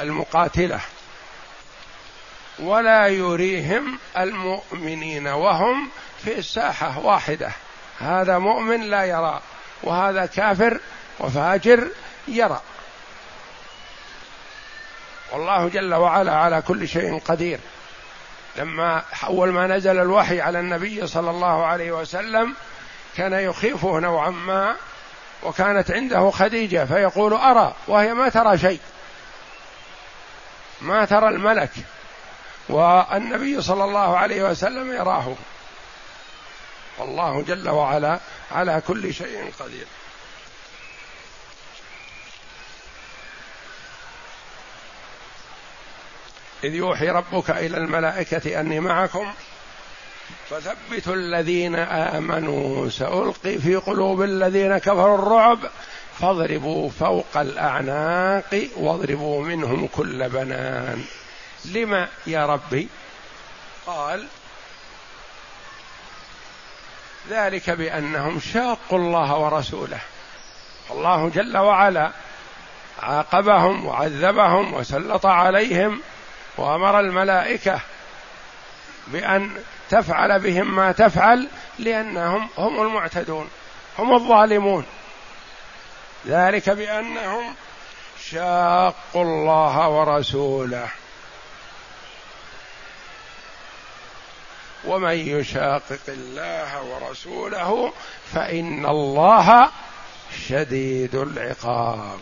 المقاتلة 0.00 0.80
ولا 2.58 3.06
يريهم 3.06 3.98
المؤمنين 4.18 5.26
وهم 5.26 5.90
في 6.26 6.38
الساحة 6.38 6.98
واحدة. 6.98 7.50
هذا 8.00 8.38
مؤمن 8.38 8.80
لا 8.80 9.04
يرى 9.04 9.40
وهذا 9.82 10.26
كافر 10.26 10.80
وفاجر 11.20 11.88
يرى. 12.28 12.60
والله 15.32 15.68
جل 15.68 15.94
وعلا 15.94 16.36
على 16.36 16.62
كل 16.62 16.88
شيء 16.88 17.18
قدير. 17.18 17.58
لما 18.56 19.02
أول 19.26 19.52
ما 19.52 19.66
نزل 19.66 19.98
الوحي 19.98 20.40
على 20.40 20.60
النبي 20.60 21.06
صلى 21.06 21.30
الله 21.30 21.66
عليه 21.66 21.92
وسلم 21.92 22.54
كان 23.16 23.32
يخيفه 23.32 23.98
نوعا 23.98 24.30
ما 24.30 24.76
وكانت 25.42 25.90
عنده 25.90 26.30
خديجة 26.30 26.84
فيقول 26.84 27.32
أرى 27.32 27.74
وهي 27.88 28.14
ما 28.14 28.28
ترى 28.28 28.58
شيء. 28.58 28.80
ما 30.80 31.04
ترى 31.04 31.28
الملك. 31.28 31.72
والنبي 32.68 33.62
صلى 33.62 33.84
الله 33.84 34.18
عليه 34.18 34.42
وسلم 34.50 34.92
يراه. 34.92 35.34
والله 36.98 37.42
جل 37.42 37.68
وعلا 37.68 38.20
على 38.52 38.82
كل 38.86 39.14
شيء 39.14 39.52
قدير. 39.60 39.86
إذ 46.64 46.74
يوحي 46.74 47.08
ربك 47.08 47.50
إلى 47.50 47.76
الملائكة 47.76 48.60
أني 48.60 48.80
معكم. 48.80 49.32
فثبتوا 50.50 51.14
الذين 51.14 51.74
آمنوا. 51.76 52.90
سألقي 52.90 53.58
في 53.58 53.76
قلوب 53.76 54.22
الذين 54.22 54.78
كفروا 54.78 55.18
الرعب. 55.18 55.58
فاضربوا 56.20 56.90
فوق 56.90 57.36
الأعناق 57.36 58.68
واضربوا 58.76 59.44
منهم 59.44 59.86
كل 59.86 60.28
بنان. 60.28 61.04
لما 61.64 62.08
يا 62.26 62.46
ربي؟ 62.46 62.88
قال 63.86 64.26
ذلك 67.30 67.70
بأنهم 67.70 68.40
شاقوا 68.40 68.98
الله 68.98 69.38
ورسوله. 69.38 69.98
الله 70.90 71.28
جل 71.28 71.58
وعلا 71.58 72.10
عاقبهم 73.02 73.86
وعذبهم 73.86 74.74
وسلط 74.74 75.26
عليهم 75.26 76.00
وأمر 76.56 77.00
الملائكة 77.00 77.80
بأن 79.06 79.50
تفعل 79.90 80.40
بهم 80.40 80.76
ما 80.76 80.92
تفعل 80.92 81.48
لأنهم 81.78 82.48
هم 82.58 82.82
المعتدون 82.82 83.48
هم 83.98 84.14
الظالمون. 84.14 84.84
ذلك 86.26 86.70
بأنهم 86.70 87.54
شاقوا 88.30 89.22
الله 89.22 89.88
ورسوله. 89.88 90.88
ومن 94.86 95.14
يشاقق 95.14 96.00
الله 96.08 96.82
ورسوله 96.82 97.92
فإن 98.34 98.86
الله 98.86 99.70
شديد 100.48 101.14
العقاب. 101.14 102.18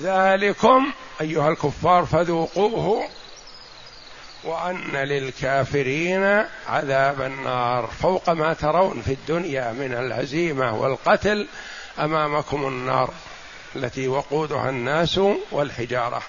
ذلكم 0.00 0.92
أيها 1.20 1.48
الكفار 1.48 2.04
فذوقوه 2.04 3.08
وأن 4.44 4.96
للكافرين 4.96 6.44
عذاب 6.68 7.22
النار. 7.22 7.86
فوق 8.02 8.30
ما 8.30 8.54
ترون 8.54 9.02
في 9.02 9.12
الدنيا 9.12 9.72
من 9.72 9.94
الهزيمة 9.94 10.74
والقتل 10.74 11.48
أمامكم 11.98 12.68
النار 12.68 13.10
التي 13.76 14.08
وقودها 14.08 14.70
الناس 14.70 15.20
والحجارة. 15.50 16.22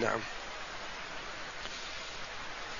نعم. 0.00 0.20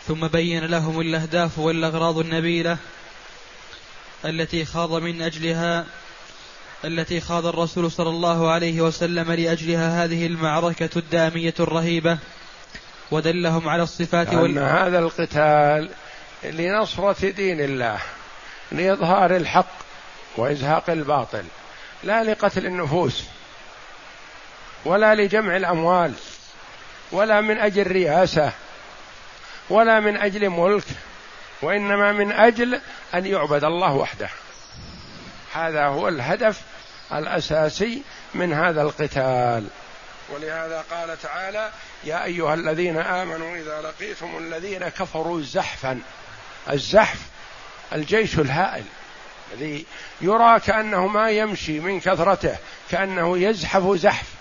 ثم 0.09 0.27
بين 0.27 0.65
لهم 0.65 1.01
الأهداف 1.01 1.59
والأغراض 1.59 2.19
النبيلة 2.19 2.77
التي 4.25 4.65
خاض 4.65 4.93
من 4.93 5.23
أجلها 5.23 5.87
التي 6.85 7.21
خاض 7.21 7.47
الرسول 7.47 7.91
صلى 7.91 8.09
الله 8.09 8.51
عليه 8.51 8.81
وسلم 8.81 9.33
لأجلها 9.33 10.05
هذه 10.05 10.27
المعركة 10.27 10.91
الدامية 10.97 11.55
الرهيبة 11.61 12.19
ودلهم 13.11 13.69
على 13.69 13.83
الصفات 13.83 14.35
وال... 14.35 14.59
هذا 14.59 14.99
القتال 14.99 15.91
لنصرة 16.45 17.31
دين 17.31 17.61
الله 17.61 17.99
لإظهار 18.73 19.37
الحق 19.37 19.73
وإزهاق 20.37 20.91
الباطل 20.91 21.45
لا 22.05 22.25
لقتل 22.25 22.67
النفوس 22.67 23.25
ولا 24.85 25.15
لجمع 25.15 25.57
الأموال 25.57 26.13
ولا 27.13 27.41
من 27.41 27.59
أجل 27.59 27.87
رياسة 27.87 28.53
ولا 29.71 30.01
من 30.01 30.17
أجل 30.17 30.51
ملك 30.51 30.85
وإنما 31.63 32.13
من 32.13 32.33
أجل 32.33 32.81
أن 33.15 33.27
يعبد 33.27 33.65
الله 33.65 33.95
وحده. 33.95 34.29
هذا 35.55 35.87
هو 35.87 36.09
الهدف 36.09 36.61
الأساسي 37.13 38.03
من 38.35 38.53
هذا 38.53 38.83
القتال. 38.83 39.67
ولهذا 40.35 40.85
قال 40.91 41.23
تعالى 41.23 41.71
يا 42.05 42.25
أيها 42.25 42.55
الذين 42.55 42.99
آمنوا 42.99 43.57
إذا 43.57 43.83
لقيتم 43.83 44.39
الذين 44.39 44.89
كفروا 44.89 45.43
زحفا. 45.43 46.01
الزحف 46.71 47.19
الجيش 47.93 48.39
الهائل 48.39 48.85
الذي 49.53 49.87
يرى 50.21 50.61
كأنه 50.61 51.07
ما 51.07 51.31
يمشي 51.31 51.81
من 51.81 52.01
كثرته 52.01 52.57
كأنه 52.91 53.39
يزحف 53.39 53.95
زحف. 53.97 54.38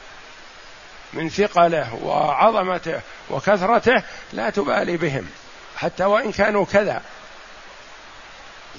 من 1.13 1.29
ثقله 1.29 1.95
وعظمته 2.03 3.01
وكثرته 3.29 4.03
لا 4.33 4.49
تبالي 4.49 4.97
بهم. 4.97 5.29
حتى 5.77 6.05
وإن 6.05 6.31
كانوا 6.31 6.65
كذا. 6.65 7.01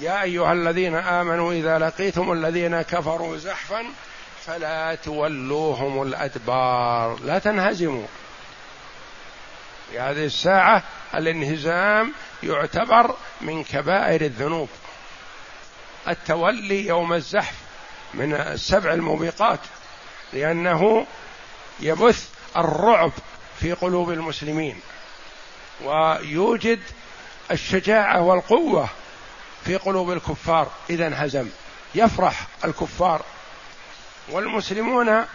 يا 0.01 0.21
أيها 0.21 0.53
الذين 0.53 0.95
آمنوا 0.95 1.53
إذا 1.53 1.79
لقيتم 1.79 2.31
الذين 2.31 2.81
كفروا 2.81 3.37
زحفا 3.37 3.85
فلا 4.45 4.95
تولوهم 4.95 6.01
الأدبار. 6.01 7.19
لا 7.23 7.39
تنهزموا. 7.39 8.07
في 9.91 9.99
هذه 9.99 10.25
الساعة 10.25 10.83
الانهزام 11.15 12.13
يعتبر 12.43 13.15
من 13.41 13.63
كبائر 13.63 14.21
الذنوب. 14.21 14.69
التولي 16.07 16.87
يوم 16.87 17.13
الزحف 17.13 17.55
من 18.13 18.33
السبع 18.33 18.93
الموبقات 18.93 19.59
لأنه 20.33 21.05
يبث 21.81 22.29
الرعب 22.57 23.11
في 23.59 23.73
قلوب 23.73 24.11
المسلمين 24.11 24.79
ويوجد 25.85 26.79
الشجاعة 27.51 28.21
والقوة 28.21 28.89
في 29.65 29.75
قلوب 29.75 30.11
الكفار. 30.11 30.67
إذا 30.89 31.07
انهزم 31.07 31.47
يفرح 31.95 32.47
الكفار 32.65 33.21
والمسلمون 34.31 35.25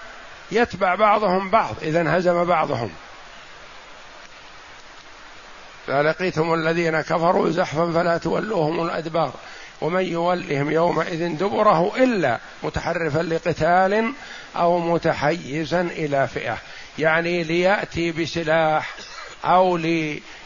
يتبع 0.52 0.94
بعضهم 0.94 1.50
بعض. 1.50 1.74
إذا 1.82 2.00
انهزم 2.00 2.44
بعضهم. 2.44 2.90
فلقيتم 5.86 6.54
الذين 6.54 7.00
كفروا 7.00 7.50
زحفا 7.50 7.92
فلا 7.92 8.18
تولوهم 8.18 8.84
الأدبار 8.84 9.32
ومن 9.80 10.04
يولهم 10.04 10.70
يومئذ 10.70 11.36
دبره 11.36 11.96
إلا 11.96 12.38
متحرفا 12.62 13.18
لقتال 13.18 14.12
أو 14.56 14.78
متحيزا 14.78 15.80
إلى 15.80 16.28
فئة. 16.28 16.58
يعني 16.98 17.42
ليأتي 17.42 18.12
بسلاح 18.12 18.94
أو 19.44 19.76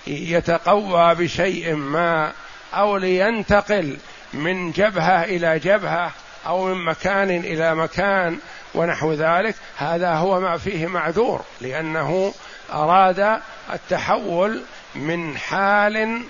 ليتقوى 0.06 1.14
بشيء 1.14 1.74
ما 1.74 2.32
أو 2.74 2.96
لينتقل 2.96 3.96
من 4.32 4.72
جبهة 4.72 5.24
إلى 5.24 5.58
جبهة 5.58 6.12
أو 6.46 6.64
من 6.64 6.84
مكان 6.84 7.30
إلى 7.30 7.74
مكان 7.74 8.38
ونحو 8.74 9.12
ذلك. 9.12 9.54
هذا 9.76 10.14
هو 10.14 10.40
ما 10.40 10.56
فيه 10.56 10.86
معذور 10.86 11.44
لأنه 11.60 12.34
أراد 12.72 13.40
التحول 13.72 14.62
من 14.94 15.38
حال 15.38 16.22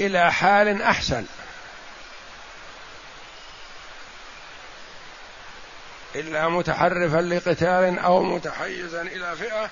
إلى 0.00 0.32
حال 0.32 0.82
أحسن. 0.82 1.24
إلا 6.14 6.48
متحرفا 6.48 7.16
لقتال 7.16 7.98
أو 7.98 8.22
متحيزا 8.22 9.02
إلى 9.02 9.36
فئة 9.36 9.70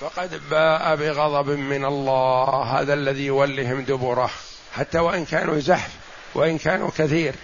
فقد 0.00 0.40
باء 0.50 0.96
بغضب 0.96 1.48
من 1.50 1.84
الله. 1.84 2.62
هذا 2.62 2.94
الذي 2.94 3.26
يولهم 3.26 3.82
دبره 3.82 4.30
حتى 4.76 4.98
وإن 4.98 5.24
كانوا 5.24 5.58
زحف 5.58 5.90
وإن 6.34 6.58
كانوا 6.58 6.90
كثير. 6.98 7.34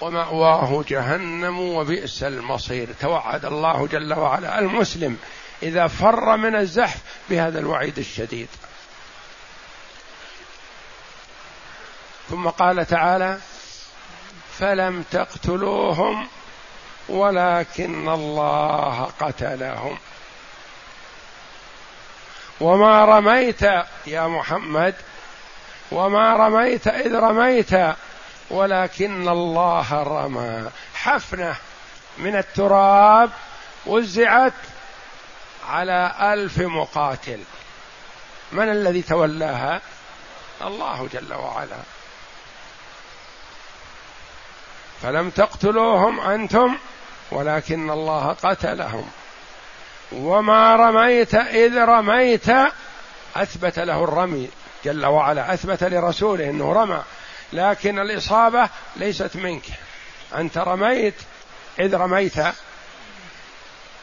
ومأواه 0.00 0.84
جهنم 0.88 1.58
وبئس 1.58 2.22
المصير. 2.22 2.88
توعد 3.00 3.44
الله 3.44 3.86
جل 3.86 4.14
وعلا 4.14 4.58
المسلم 4.58 5.18
إذا 5.62 5.86
فر 5.86 6.36
من 6.36 6.56
الزحف 6.56 7.00
بهذا 7.30 7.58
الوعيد 7.58 7.98
الشديد. 7.98 8.48
ثم 12.30 12.48
قال 12.48 12.86
تعالى 12.86 13.38
فلم 14.58 15.04
تقتلوهم 15.10 16.28
ولكن 17.08 18.08
الله 18.08 19.10
قتلهم. 19.20 19.98
وما 22.60 23.04
رميت 23.04 23.62
يا 24.06 24.26
محمد 24.26 24.94
وما 25.92 26.32
رميت 26.32 26.86
إذ 26.86 27.14
رميت 27.14 27.70
ولكن 28.50 29.28
الله 29.28 30.02
رمى. 30.02 30.70
حفنة 30.94 31.56
من 32.18 32.36
التراب 32.36 33.30
وزعت 33.86 34.52
على 35.68 36.12
ألف 36.20 36.58
مقاتل. 36.58 37.40
من 38.52 38.68
الذي 38.68 39.02
تولاها؟ 39.02 39.80
الله 40.62 41.08
جل 41.12 41.34
وعلا. 41.34 41.95
فلم 45.02 45.30
تقتلوهم 45.30 46.20
أنتم 46.20 46.76
ولكن 47.30 47.90
الله 47.90 48.36
قتلهم. 48.42 49.10
وما 50.12 50.76
رميت 50.76 51.34
إذ 51.34 51.78
رميت 51.78 52.46
أثبت 53.36 53.78
له 53.78 54.04
الرمي. 54.04 54.48
جل 54.84 55.06
وعلا 55.06 55.54
أثبت 55.54 55.84
لرسوله 55.84 56.50
إنه 56.50 56.72
رمى. 56.72 57.02
لكن 57.52 57.98
الإصابة 57.98 58.68
ليست 58.96 59.36
منك. 59.36 59.64
أنت 60.36 60.58
رميت 60.58 61.14
إذ 61.78 61.96
رميت 61.96 62.34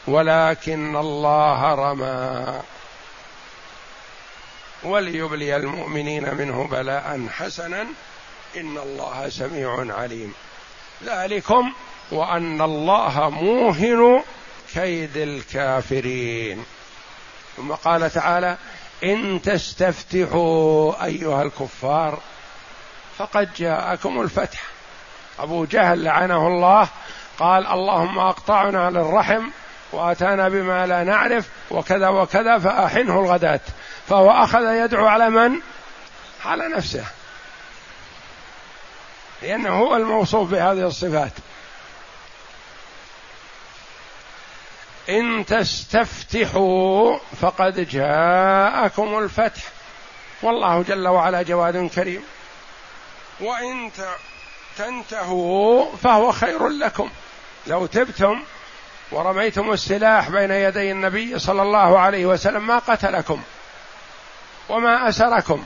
ولكن 0.08 0.96
الله 0.96 1.76
رمى. 1.76 2.62
وليبلي 4.84 5.56
المؤمنين 5.56 6.36
منه 6.36 6.68
بلاء 6.72 7.28
حسنا 7.30 7.82
إن 8.58 8.78
الله 8.78 9.30
سميع 9.30 9.96
عليم. 9.98 10.34
ذلكم 11.06 11.74
وأن 12.12 12.62
الله 12.62 13.30
موهن 13.30 14.24
كيد 14.74 15.18
الكافرين. 15.18 16.66
ثم 17.58 17.72
قال 17.72 18.12
تعالى 18.12 18.58
إن 19.04 19.42
تستفتحوا 19.42 21.06
أيها 21.06 21.44
الكفار 21.44 22.20
فقد 23.18 23.54
جاءكم 23.54 24.22
الفتح. 24.22 24.62
أبو 25.40 25.66
جهل 25.66 26.04
لعنه 26.04 26.48
الله 26.48 26.88
قال 27.40 27.68
اللهم 27.68 28.20
أقطعنا 28.20 28.90
للرحم 28.90 29.44
وأتانا 29.92 30.50
بما 30.50 30.86
لا 30.86 31.04
نعرف 31.04 31.50
وكذا 31.72 32.08
وكذا 32.10 32.58
فأحنه 32.58 33.20
الغداة. 33.20 33.62
فهو 34.08 34.32
أخذ 34.32 34.62
يدعو 34.62 35.06
على 35.06 35.30
من؟ 35.30 35.60
على 36.46 36.68
نفسه. 36.68 37.06
لأنه 39.44 39.80
هو 39.80 39.96
الموصوف 39.96 40.52
بهذه 40.52 40.88
الصفات. 40.88 41.32
إن 45.10 45.46
تستفتحوا 45.46 47.18
فقد 47.42 47.90
جاءكم 47.90 49.18
الفتح. 49.18 49.62
والله 50.42 50.82
جل 50.82 51.08
وعلا 51.08 51.42
جواد 51.42 51.90
كريم. 51.96 52.24
وإن 53.40 53.92
تنتهوا 54.78 55.96
فهو 56.04 56.32
خير 56.32 56.68
لكم. 56.68 57.10
لو 57.68 57.86
تبتم 57.86 58.44
ورميتم 59.12 59.72
السلاح 59.72 60.30
بين 60.30 60.52
يدي 60.52 60.92
النبي 60.92 61.40
صلى 61.40 61.62
الله 61.62 62.00
عليه 62.00 62.26
وسلم 62.26 62.68
ما 62.68 62.78
قتلكم 62.78 63.42
وما 64.70 65.10
أسركم 65.10 65.64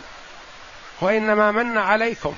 وإنما 1.01 1.51
من 1.51 1.77
عليكم. 1.77 2.35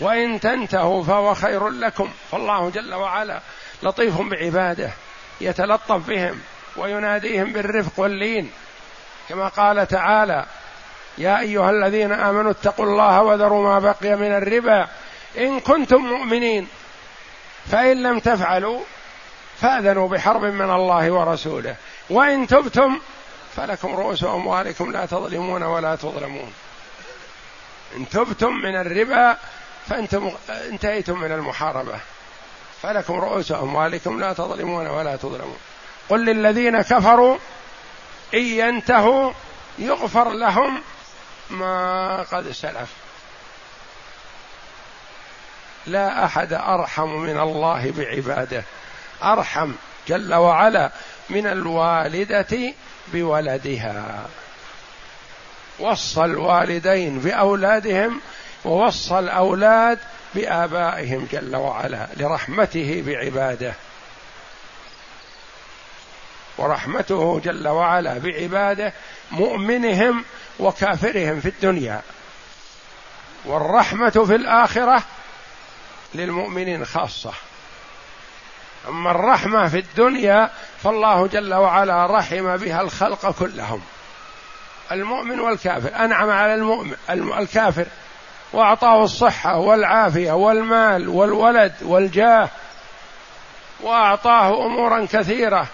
وإن 0.00 0.40
تنتهوا 0.40 1.04
فهو 1.04 1.34
خير 1.34 1.68
لكم. 1.68 2.10
فالله 2.30 2.70
جل 2.70 2.94
وعلا 2.94 3.40
لطيف 3.82 4.20
بعباده 4.20 4.90
يتلطف 5.40 6.08
بهم 6.08 6.40
ويناديهم 6.76 7.52
بالرفق 7.52 8.00
واللين. 8.00 8.50
كما 9.28 9.48
قال 9.48 9.88
تعالى 9.88 10.46
يا 11.18 11.40
أيها 11.40 11.70
الذين 11.70 12.12
آمنوا 12.12 12.50
اتقوا 12.50 12.84
الله 12.84 13.22
وذروا 13.22 13.68
ما 13.68 13.78
بقي 13.78 14.16
من 14.16 14.32
الربا. 14.34 14.88
إن 15.38 15.60
كنتم 15.60 15.96
مؤمنين 15.96 16.68
فإن 17.70 18.02
لم 18.02 18.18
تفعلوا 18.18 18.80
فآذنوا 19.60 20.08
بحرب 20.08 20.44
من 20.44 20.70
الله 20.70 21.10
ورسوله. 21.10 21.76
وإن 22.10 22.46
تبتم 22.46 23.00
فلكم 23.56 23.96
رؤوس 23.96 24.24
أموالكم 24.24 24.92
لا 24.92 25.06
تظلمون 25.06 25.62
ولا 25.62 25.96
تظلمون. 25.96 26.52
إن 27.96 28.08
تبتم 28.08 28.52
من 28.52 28.76
الربا 28.76 29.36
فأنتم 29.88 30.32
انتهيتم 30.50 31.20
من 31.20 31.32
المحاربة. 31.32 31.98
فلكم 32.82 33.14
رؤوس 33.14 33.52
أموالكم 33.52 34.20
لا 34.20 34.32
تظلمون 34.32 34.86
ولا 34.86 35.16
تظلمون. 35.16 35.58
قل 36.08 36.24
للذين 36.24 36.82
كفروا 36.82 37.38
إن 38.34 38.42
ينتهوا 38.42 39.32
يغفر 39.78 40.30
لهم 40.30 40.82
ما 41.50 42.22
قد 42.22 42.50
سلف. 42.50 42.88
لا 45.86 46.24
أحد 46.24 46.52
أرحم 46.52 47.08
من 47.08 47.40
الله 47.40 47.92
بعباده. 47.96 48.62
أرحم 49.22 49.72
جل 50.08 50.34
وعلا 50.34 50.90
من 51.30 51.46
الوالدة 51.46 52.74
بولدها. 53.12 54.26
وصى 55.78 56.24
الوالدين 56.24 57.18
بأولادهم 57.18 58.20
ووصى 58.64 59.18
الأولاد 59.18 59.98
بآبائهم 60.34 61.28
جل 61.32 61.56
وعلا 61.56 62.06
لرحمته 62.16 63.02
بعباده. 63.06 63.74
ورحمته 66.58 67.40
جل 67.44 67.68
وعلا 67.68 68.18
بعباده 68.18 68.92
مؤمنهم 69.30 70.24
وكافرهم 70.58 71.40
في 71.40 71.48
الدنيا. 71.48 72.02
والرحمة 73.44 74.10
في 74.10 74.34
الآخرة 74.34 75.02
للمؤمنين 76.14 76.84
خاصة. 76.84 77.32
أما 78.88 79.10
الرحمة 79.10 79.68
في 79.68 79.78
الدنيا 79.78 80.50
فالله 80.82 81.26
جل 81.26 81.54
وعلا 81.54 82.06
رحم 82.06 82.56
بها 82.56 82.80
الخلق 82.80 83.30
كلهم. 83.30 83.82
المؤمن 84.92 85.40
والكافر. 85.40 86.04
أنعم 86.04 86.30
على 86.30 86.54
المؤمن 86.54 86.96
الكافر. 87.10 87.86
وأعطاه 88.52 89.04
الصحة 89.04 89.58
والعافية 89.58 90.32
والمال 90.32 91.08
والولد 91.08 91.72
والجاه 91.82 92.48
وأعطاه 93.80 94.66
أمورا 94.66 95.06
كثيرة 95.12 95.66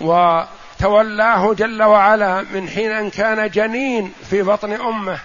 وتولاه 0.00 1.54
جل 1.54 1.82
وعلا 1.82 2.42
من 2.42 2.68
حين 2.68 2.92
أن 2.92 3.10
كان 3.10 3.50
جنين 3.50 4.12
في 4.30 4.42
بطن 4.42 4.72
أمه 4.72 5.18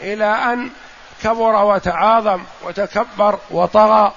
إلى 0.00 0.24
أن 0.24 0.70
كبر 1.22 1.64
وتعاظم 1.64 2.42
وتكبر 2.62 3.38
وطغى 3.50 4.12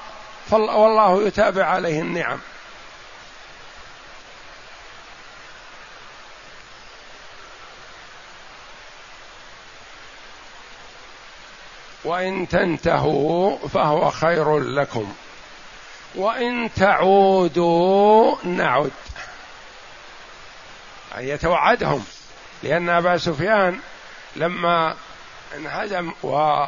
والله 0.51 1.27
يتابع 1.27 1.65
عليه 1.65 2.01
النعم. 2.01 2.39
وإن 12.03 12.47
تنتهوا 12.47 13.67
فهو 13.67 14.09
خير 14.09 14.59
لكم. 14.59 15.13
وإن 16.15 16.69
تعودوا 16.75 18.35
نعد. 18.43 18.91
يعني 21.11 21.29
يتوعدهم. 21.29 22.05
لأن 22.63 22.89
أبا 22.89 23.17
سفيان 23.17 23.79
لما 24.35 24.95
انهزم 25.55 26.11
و 26.23 26.65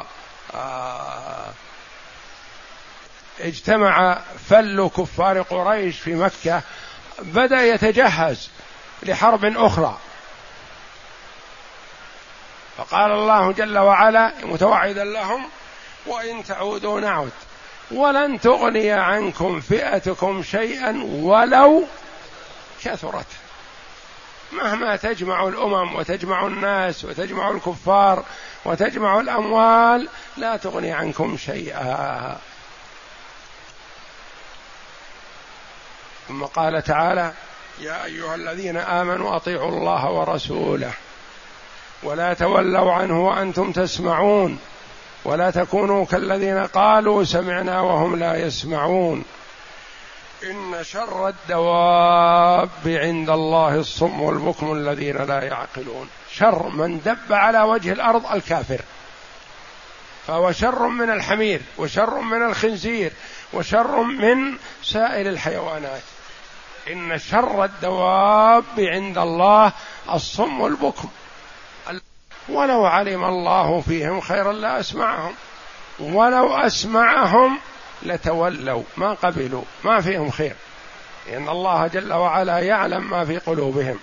آه، 0.54 1.52
اجتمع 3.40 4.18
فل 4.48 4.90
كفار 4.96 5.42
قريش 5.42 6.00
في 6.00 6.14
مكة 6.14 6.62
بدأ 7.18 7.62
يتجهز 7.62 8.50
لحرب 9.02 9.44
أخرى. 9.44 9.98
فقال 12.76 13.10
الله 13.10 13.52
جل 13.52 13.78
وعلا 13.78 14.32
متوعدا 14.42 15.04
لهم 15.04 15.46
وإن 16.06 16.44
تعودوا 16.44 17.00
نعد 17.00 17.30
ولن 17.90 18.40
تغني 18.40 18.90
عنكم 18.90 19.60
فئتكم 19.60 20.42
شيئا 20.42 21.02
ولو 21.04 21.84
كثرت. 22.84 23.26
مهما 24.52 24.96
تجمع 24.96 25.48
الأمم 25.48 25.94
وتجمع 25.94 26.46
الناس 26.46 27.04
وتجمع 27.04 27.50
الكفار 27.50 28.24
وتجمع 28.64 29.20
الأموال 29.20 30.08
لا 30.36 30.56
تغني 30.56 30.92
عنكم 30.92 31.36
شيئا. 31.36 32.38
ثم 36.28 36.44
قال 36.44 36.82
تعالى 36.82 37.32
يا 37.80 38.04
أيها 38.04 38.34
الذين 38.34 38.76
آمنوا 38.76 39.36
أطيعوا 39.36 39.68
الله 39.68 40.10
ورسوله. 40.10 40.92
ولا 42.04 42.34
تولوا 42.34 42.92
عنه 42.92 43.26
وأنتم 43.26 43.72
تسمعون 43.72 44.58
ولا 45.24 45.50
تكونوا 45.50 46.04
كالذين 46.04 46.66
قالوا 46.66 47.24
سمعنا 47.24 47.80
وهم 47.80 48.16
لا 48.16 48.46
يسمعون. 48.46 49.24
إن 50.50 50.84
شر 50.84 51.28
الدواب 51.28 52.70
عند 52.86 53.30
الله 53.30 53.74
الصم 53.74 54.20
والبكم 54.20 54.72
الذين 54.72 55.16
لا 55.16 55.42
يعقلون. 55.42 56.08
شر 56.32 56.68
من 56.68 57.00
دب 57.00 57.32
على 57.32 57.62
وجه 57.62 57.92
الأرض 57.92 58.32
الكافر. 58.32 58.80
فهو 60.26 60.52
شر 60.52 60.88
من 60.88 61.10
الحمير 61.10 61.60
وشر 61.78 62.20
من 62.20 62.42
الخنزير 62.42 63.12
وشر 63.52 64.02
من 64.02 64.56
سائر 64.82 65.28
الحيوانات. 65.28 66.02
إن 66.92 67.18
شر 67.18 67.64
الدواب 67.64 68.64
عند 68.78 69.18
الله 69.18 69.72
الصم 70.12 70.60
والبكم. 70.60 71.08
ولو 72.48 72.86
علم 72.86 73.24
الله 73.24 73.80
فيهم 73.80 74.20
خيرا 74.20 74.52
لا 74.52 74.80
أسمعهم. 74.80 75.34
ولو 75.98 76.54
أسمعهم 76.54 77.58
لتولوا. 78.02 78.82
ما 78.96 79.14
قبلوا. 79.14 79.62
ما 79.84 80.00
فيهم 80.00 80.30
خير. 80.30 80.54
لأن 81.26 81.48
الله 81.48 81.86
جل 81.86 82.12
وعلا 82.12 82.58
يعلم 82.58 83.10
ما 83.10 83.24
في 83.24 83.38
قلوبهم. 83.38 83.98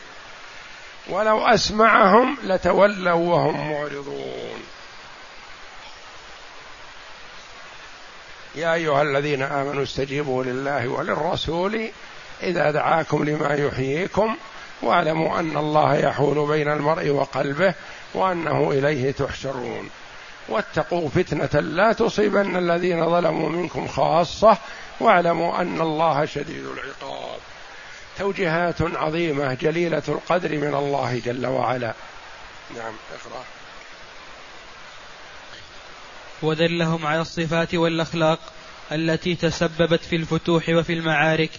ولو 1.09 1.47
أسمعهم 1.47 2.37
لتولوا 2.43 3.13
وهم 3.13 3.71
معرضون. 3.71 4.63
يا 8.55 8.73
أيها 8.73 9.01
الذين 9.01 9.41
آمنوا 9.41 9.83
استجيبوا 9.83 10.43
لله 10.43 10.87
وللرسول 10.87 11.89
إذا 12.43 12.71
دعاكم 12.71 13.23
لما 13.23 13.53
يحييكم. 13.53 14.35
واعلموا 14.81 15.39
أن 15.39 15.57
الله 15.57 15.95
يحول 15.95 16.47
بين 16.47 16.67
المرء 16.67 17.09
وقلبه 17.09 17.73
وأنه 18.13 18.71
إليه 18.71 19.11
تحشرون. 19.11 19.89
واتقوا 20.49 21.09
فتنة 21.09 21.61
لا 21.61 21.93
تصيبن 21.93 22.55
الذين 22.55 23.09
ظلموا 23.09 23.49
منكم 23.49 23.87
خاصة 23.87 24.57
واعلموا 24.99 25.61
أن 25.61 25.81
الله 25.81 26.25
شديد 26.25 26.65
العقاب. 26.65 27.39
توجيهات 28.17 28.81
عظيمة 28.81 29.53
جليلة 29.53 30.03
القدر 30.07 30.57
من 30.57 30.75
الله 30.75 31.21
جل 31.25 31.47
وعلا. 31.47 31.93
نعم 32.75 32.93
اقرأ. 33.13 33.43
ودلهم 36.41 37.05
على 37.05 37.21
الصفات 37.21 37.75
والأخلاق 37.75 38.39
التي 38.91 39.35
تسببت 39.35 40.03
في 40.03 40.15
الفتوح 40.15 40.69
وفي 40.69 40.93
المعارك. 40.93 41.51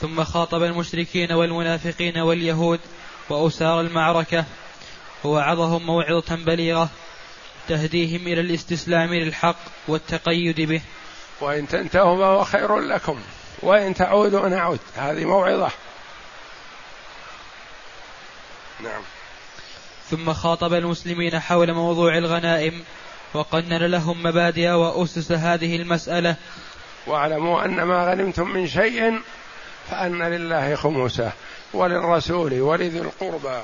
ثم 0.00 0.24
خاطب 0.24 0.62
المشركين 0.62 1.32
والمنافقين 1.32 2.18
واليهود 2.18 2.80
وأسار 3.28 3.80
المعركة. 3.80 4.44
ووعظهم 5.24 5.86
موعظة 5.86 6.36
بليغة 6.36 6.88
تهديهم 7.68 8.26
إلى 8.26 8.40
الاستسلام 8.40 9.14
للحق 9.14 9.56
والتقيد 9.88 10.60
به. 10.60 10.80
وإن 11.40 11.68
تنتهوا 11.68 12.16
فهو 12.16 12.44
خير 12.44 12.78
لكم 12.78 13.20
وإن 13.62 13.94
تعودوا 13.94 14.48
نعود. 14.48 14.80
هذه 14.96 15.24
موعظة. 15.24 15.70
نعم. 18.80 19.02
ثم 20.10 20.32
خاطب 20.32 20.74
المسلمين 20.74 21.40
حول 21.40 21.72
موضوع 21.72 22.18
الغنائم 22.18 22.84
وقنن 23.34 23.82
لهم 23.86 24.22
مبادئ 24.22 24.68
وأسس 24.68 25.32
هذه 25.32 25.76
المسألة. 25.76 26.36
واعلموا 27.06 27.64
أن 27.64 27.82
ما 27.82 28.10
غنمتم 28.10 28.48
من 28.48 28.66
شيء 28.68 29.20
فأن 29.90 30.22
لله 30.22 30.74
خمسه 30.74 31.32
وللرسول 31.74 32.60
ولذي 32.60 32.98
القربى. 32.98 33.60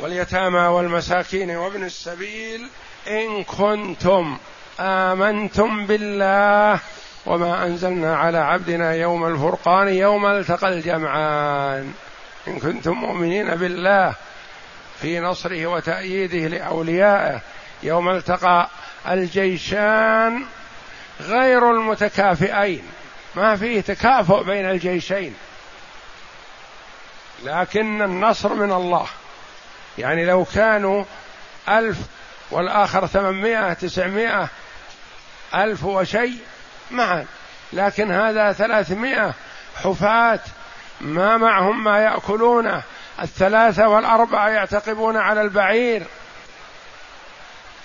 واليتامى 0.00 0.58
والمساكين 0.58 1.50
وابن 1.50 1.84
السبيل 1.84 2.68
إن 3.08 3.44
كنتم 3.44 4.38
آمنتم 4.80 5.86
بالله 5.86 6.80
وما 7.26 7.66
أنزلنا 7.66 8.16
على 8.16 8.38
عبدنا 8.38 8.94
يوم 8.94 9.26
الفرقان 9.26 9.88
يوم 9.88 10.26
التقى 10.26 10.68
الجمعان. 10.68 11.94
إن 12.48 12.58
كنتم 12.58 12.92
مؤمنين 12.92 13.54
بالله 13.54 14.14
في 15.00 15.20
نصره 15.20 15.66
وتأييده 15.66 16.56
لأوليائه 16.56 17.40
يوم 17.82 18.08
التقى 18.08 18.68
الجيشان 19.08 20.44
غير 21.20 21.70
المتكافئين. 21.70 22.82
ما 23.34 23.56
فيه 23.56 23.80
تكافؤ 23.80 24.42
بين 24.42 24.70
الجيشين. 24.70 25.34
لكن 27.44 28.02
النصر 28.02 28.54
من 28.54 28.72
الله. 28.72 29.06
يعني 29.98 30.24
لو 30.24 30.44
كانوا 30.44 31.04
ألف 31.68 31.98
والآخر 32.50 33.06
ثمانمائة 33.06 33.72
تسعمائة 33.72 34.48
ألف 35.54 35.84
وشيء 35.84 36.38
معا. 36.90 37.26
لكن 37.72 38.12
هذا 38.12 38.52
ثلاثمائة 38.52 39.34
حفاة 39.76 40.40
ما 41.00 41.36
معهم 41.36 41.84
ما 41.84 41.98
يأكلونه. 41.98 42.82
الثلاثة 43.22 43.88
والأربعة 43.88 44.48
يعتقبون 44.48 45.16
على 45.16 45.40
البعير. 45.40 46.02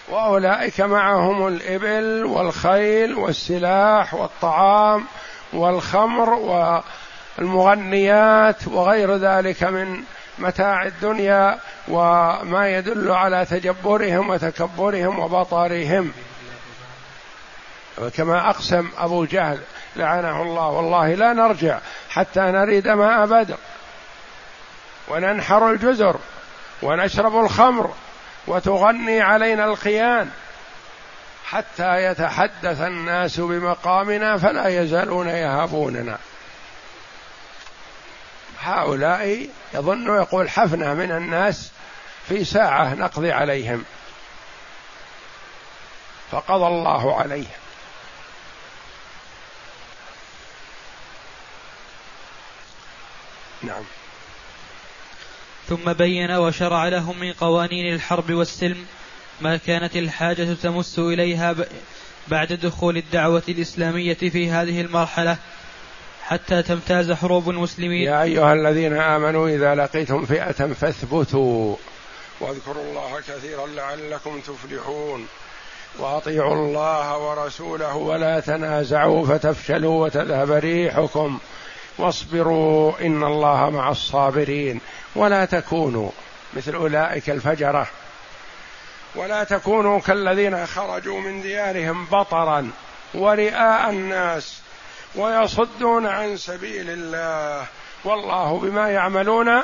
وأولئك 0.10 0.82
معهم 0.82 1.48
الإبل 1.48 2.26
والخيل 2.26 3.14
والسلاح 3.14 4.14
والطعام 4.14 5.06
والخمر 5.54 6.30
والمغنيات 7.40 8.68
وغير 8.68 9.16
ذلك 9.16 9.64
من 9.64 10.04
متاع 10.38 10.86
الدنيا 10.86 11.60
وما 11.88 12.70
يدل 12.70 13.12
على 13.12 13.46
تجبرهم 13.46 14.30
وتكبرهم 14.30 15.20
وبطرهم 15.20 16.12
كما 18.18 18.50
أقسم 18.50 18.90
أبو 18.98 19.26
جهل 19.26 19.60
لعنه 19.96 20.42
الله 20.42 20.68
والله 20.68 21.14
لا 21.16 21.34
نرجع 21.34 21.80
حتى 22.10 22.40
نريد 22.40 22.88
ماء 22.88 23.26
بدر 23.26 23.58
وننحر 25.08 25.72
الجزر 25.72 26.16
ونشرب 26.82 27.36
الخمر 27.36 27.94
وتغني 28.48 29.22
علينا 29.22 29.66
القيان 29.66 30.30
حتى 31.46 32.04
يتحدث 32.04 32.82
الناس 32.82 33.40
بمقامنا 33.40 34.38
فلا 34.38 34.68
يزالون 34.68 35.28
يهابوننا. 35.28 36.18
هؤلاء 38.62 39.50
يظن 39.74 40.16
يقول 40.16 40.50
حفنة 40.50 40.94
من 40.94 41.12
الناس 41.12 41.72
في 42.28 42.44
ساعة 42.44 42.94
نقضي 42.94 43.32
عليهم. 43.32 43.84
فقضى 46.32 46.68
الله 46.68 47.16
عليه 47.20 47.48
نعم. 53.64 53.84
ثم 55.68 55.94
بين 55.94 56.32
وشرع 56.32 56.88
لهم 56.88 57.20
من 57.20 57.34
قوانين 57.34 57.94
الحرب 57.94 58.32
والسلم 58.32 58.86
ما 59.42 59.58
كانت 59.58 59.96
الحاجة 59.96 60.54
تمس 60.54 61.00
إليها 61.00 61.56
بعد 62.28 62.54
دخول 62.54 62.98
الدعوة 62.98 63.44
الإسلامية 63.50 64.14
في 64.14 64.52
هذه 64.52 64.82
المرحلة. 64.82 65.38
حتى 66.24 66.64
تمتاز 66.64 67.12
حروب 67.12 67.50
المسلمين. 67.50 68.08
يا 68.08 68.24
أيها 68.24 68.54
الذين 68.54 68.98
آمنوا 68.98 69.50
إذا 69.50 69.76
لقيتم 69.76 70.26
فئة 70.26 70.74
فاثبتوا. 70.74 71.76
واذكروا 72.40 72.84
الله 72.84 73.20
كثيرا 73.28 73.68
لعلكم 73.68 74.40
تفلحون. 74.40 75.28
واطيعوا 76.00 76.56
الله 76.56 77.18
ورسوله 77.18 77.96
ولا 77.96 78.40
تنازعوا 78.40 79.26
فتفشلوا 79.26 80.06
وتذهب 80.06 80.52
ريحكم. 80.52 81.40
واصبروا 81.98 82.94
إن 83.02 83.24
الله 83.24 83.70
مع 83.70 83.90
الصابرين. 83.90 84.82
ولا 85.16 85.46
تكونوا 85.46 86.10
مثل 86.54 86.76
أولئك 86.76 87.30
الفجرة. 87.30 87.88
ولا 89.16 89.44
تكونوا 89.44 90.00
كالذين 90.00 90.66
خرجوا 90.66 91.20
من 91.20 91.42
ديارهم 91.42 92.06
بطرا. 92.06 92.70
ورئاء 93.14 93.90
الناس. 93.90 94.62
ويصدون 95.16 96.08
عن 96.08 96.38
سبيل 96.38 96.90
الله. 96.90 97.66
والله 98.04 98.60
بما 98.60 98.90
يعملون 98.90 99.64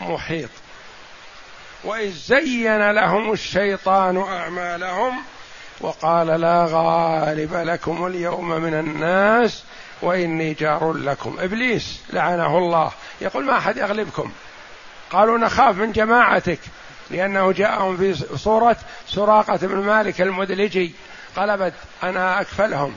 محيط. 0.00 0.50
وإذ 1.84 2.12
زين 2.12 2.90
لهم 2.90 3.32
الشيطان 3.32 4.18
أعمالهم 4.22 5.22
وقال 5.80 6.26
لا 6.26 6.66
غالب 6.70 7.54
لكم 7.54 8.06
اليوم 8.06 8.48
من 8.48 8.74
الناس 8.74 9.62
وإني 10.02 10.54
جار 10.54 10.92
لكم. 10.92 11.36
إبليس 11.40 12.00
لعنه 12.12 12.58
الله. 12.58 12.92
يقول 13.20 13.44
ما 13.44 13.58
أحد 13.58 13.76
يغلبكم. 13.76 14.32
قالوا 15.10 15.38
نخاف 15.38 15.76
من 15.76 15.92
جماعتك 15.92 16.58
لأنه 17.10 17.52
جاءهم 17.52 17.96
في 17.96 18.14
صورة 18.36 18.76
سراقة 19.08 19.56
بن 19.56 19.76
مالك 19.76 20.20
المدلجي. 20.20 20.94
قلبت 21.36 21.74
أنا 22.02 22.40
أكفلهم. 22.40 22.94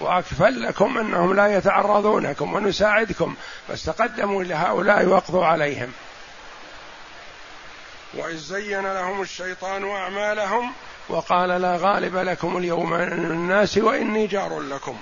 وأكفل 0.00 0.62
لكم 0.62 0.98
أنهم 0.98 1.34
لا 1.34 1.56
يتعرضونكم 1.56 2.54
ونساعدكم 2.54 3.34
فاستقدموا 3.68 4.44
لهؤلاء 4.44 5.06
واقضوا 5.06 5.46
عليهم. 5.46 5.92
وإذ 8.14 8.36
زين 8.36 8.82
لهم 8.82 9.22
الشيطان 9.22 9.90
أعمالهم 9.90 10.72
وقال 11.08 11.48
لا 11.48 11.76
غالب 11.76 12.16
لكم 12.16 12.56
اليوم 12.56 12.90
من 12.90 13.30
الناس 13.30 13.78
وإني 13.78 14.26
جار 14.26 14.60
لكم. 14.60 14.96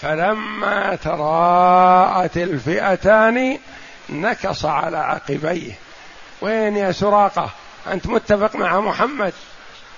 فلما 0.00 0.96
تراءت 0.96 2.36
الفئتان 2.36 3.58
نكص 4.08 4.64
على 4.64 4.98
عقبيه. 4.98 5.72
وين 6.40 6.76
يا 6.76 6.92
سراقة؟ 6.92 7.50
أنت 7.92 8.06
متفق 8.06 8.56
مع 8.56 8.80
محمد؟ 8.80 9.32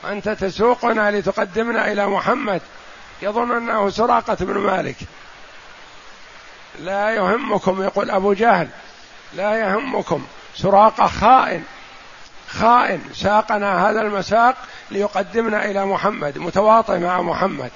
أنت 0.04 0.28
تسوقنا 0.28 1.10
لتقدمنا 1.10 1.92
إلى 1.92 2.06
محمد. 2.06 2.62
يظن 3.22 3.56
أنه 3.56 3.90
سراقة 3.90 4.36
بن 4.40 4.58
مالك. 4.58 4.96
لا 6.78 7.10
يهمكم 7.10 7.82
يقول 7.82 8.10
أبو 8.10 8.32
جهل 8.32 8.68
لا 9.34 9.54
يهمكم. 9.54 10.26
سراقة 10.56 11.06
خائن 11.06 11.64
خائن. 12.48 13.02
ساقنا 13.14 13.90
هذا 13.90 14.00
المساق 14.00 14.56
ليقدمنا 14.90 15.64
إلى 15.64 15.86
محمد 15.86 16.38
متواطئ 16.38 16.98
مع 16.98 17.22
محمد. 17.22 17.70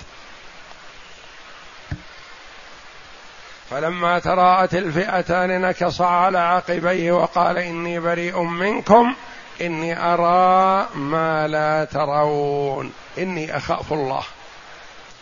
فلما 3.70 4.18
تراءت 4.18 4.74
الفئتان 4.74 5.60
نكص 5.60 6.00
على 6.00 6.38
عقبيه 6.38 7.12
وقال 7.12 7.58
إني 7.58 8.00
بريء 8.00 8.42
منكم 8.42 9.14
إني 9.60 10.14
أرى 10.14 10.88
ما 10.94 11.48
لا 11.48 11.84
ترون. 11.84 12.92
إني 13.18 13.56
أخاف 13.56 13.92
الله. 13.92 14.22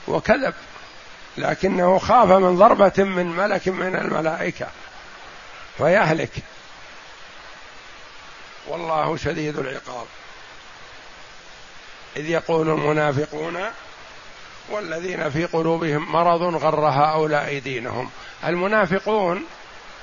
وكذب 0.08 0.54
لكنه 1.36 1.98
خاف 1.98 2.28
من 2.28 2.58
ضربة 2.58 3.04
من 3.04 3.26
ملك 3.26 3.68
من 3.68 3.96
الملائكة 3.96 4.66
فيهلك 5.78 6.32
والله 8.68 9.16
شديد 9.16 9.58
العقاب. 9.58 10.06
إذ 12.16 12.28
يقول 12.28 12.68
المنافقون 12.68 13.58
والذين 14.70 15.30
في 15.30 15.44
قلوبهم 15.44 16.12
مرض 16.12 16.42
غر 16.42 16.88
هؤلاء 16.88 17.58
دينهم. 17.58 18.10
المنافقون 18.44 19.44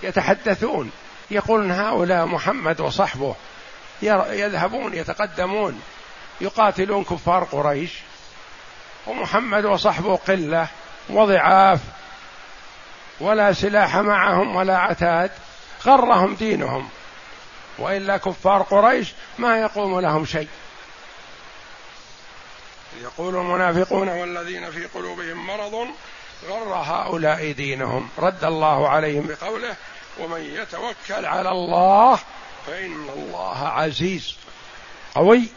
يتحدثون 0.03 0.91
يقولون 1.31 1.71
هؤلاء 1.71 2.25
محمد 2.25 2.81
وصحبه 2.81 3.35
يذهبون 4.01 4.93
يتقدمون 4.93 5.81
يقاتلون 6.41 7.03
كفار 7.03 7.43
قريش. 7.43 7.91
ومحمد 9.07 9.65
وصحبه 9.65 10.15
قلة 10.15 10.67
وضعاف 11.09 11.79
ولا 13.19 13.53
سلاح 13.53 13.95
معهم 13.95 14.55
ولا 14.55 14.77
عتاد 14.77 15.31
غرهم 15.85 16.35
دينهم. 16.35 16.89
وإلا 17.79 18.17
كفار 18.17 18.61
قريش 18.61 19.13
ما 19.37 19.61
يقوم 19.61 19.99
لهم 19.99 20.25
شيء. 20.25 20.47
يقول 23.01 23.35
المنافقون 23.35 24.09
والذين 24.09 24.71
في 24.71 24.85
قلوبهم 24.85 25.47
مرض 25.47 25.87
غر 26.49 26.73
هؤلاء 26.73 27.51
دينهم. 27.51 28.09
رد 28.17 28.43
الله 28.43 28.89
عليهم 28.89 29.27
بقوله 29.27 29.75
ومن 30.19 30.41
يتوكل 30.41 31.25
على 31.25 31.49
الله 31.49 32.19
فإن 32.67 33.09
الله 33.09 33.67
عزيز 33.67 34.35
قوي 35.15 35.49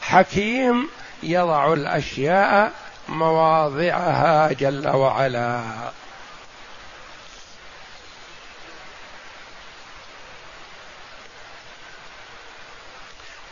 حكيم 0.00 0.88
يضع 1.22 1.72
الأشياء 1.72 2.72
مواضعها 3.08 4.52
جل 4.52 4.88
وعلا. 4.88 5.62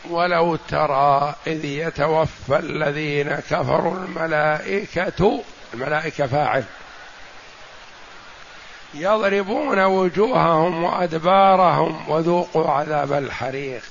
ولو 0.09 0.55
ترى 0.55 1.35
إذ 1.47 1.65
يتوفى 1.65 2.59
الذين 2.59 3.35
كفروا 3.35 3.95
الملائكة 3.95 5.43
الملائكة 5.73 6.27
فاعل. 6.27 6.63
يضربون 8.93 9.83
وجوههم 9.83 10.83
وأدبارهم 10.83 12.09
وذوقوا 12.09 12.71
عذاب 12.71 13.13
الحريق. 13.13 13.81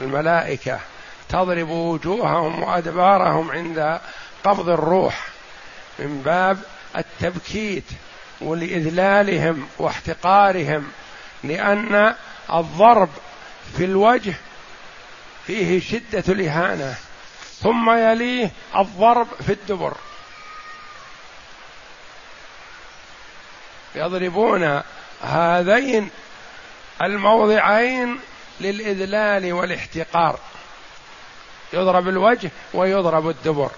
الملائكة 0.00 0.80
تضرب 1.34 1.70
وجوههم 1.70 2.62
وأدبارهم 2.62 3.50
عند 3.50 4.00
قبض 4.44 4.68
الروح 4.68 5.26
من 5.98 6.22
باب 6.22 6.58
التبكيت 6.96 7.84
ولإذلالهم 8.40 9.68
واحتقارهم 9.78 10.88
لأن 11.44 12.14
الضرب 12.52 13.08
في 13.76 13.84
الوجه 13.84 14.34
فيه 15.46 15.80
شدة 15.80 16.24
الإهانة 16.28 16.94
ثم 17.62 17.90
يليه 17.90 18.50
الضرب 18.76 19.26
في 19.46 19.52
الدبر. 19.52 19.96
يضربون 23.94 24.82
هذين 25.22 26.10
الموضعين 27.02 28.20
للإذلال 28.60 29.52
والاحتقار. 29.52 30.38
يضرب 31.74 32.08
الوجه 32.08 32.50
ويضرب 32.74 33.28
الدبر. 33.28 33.70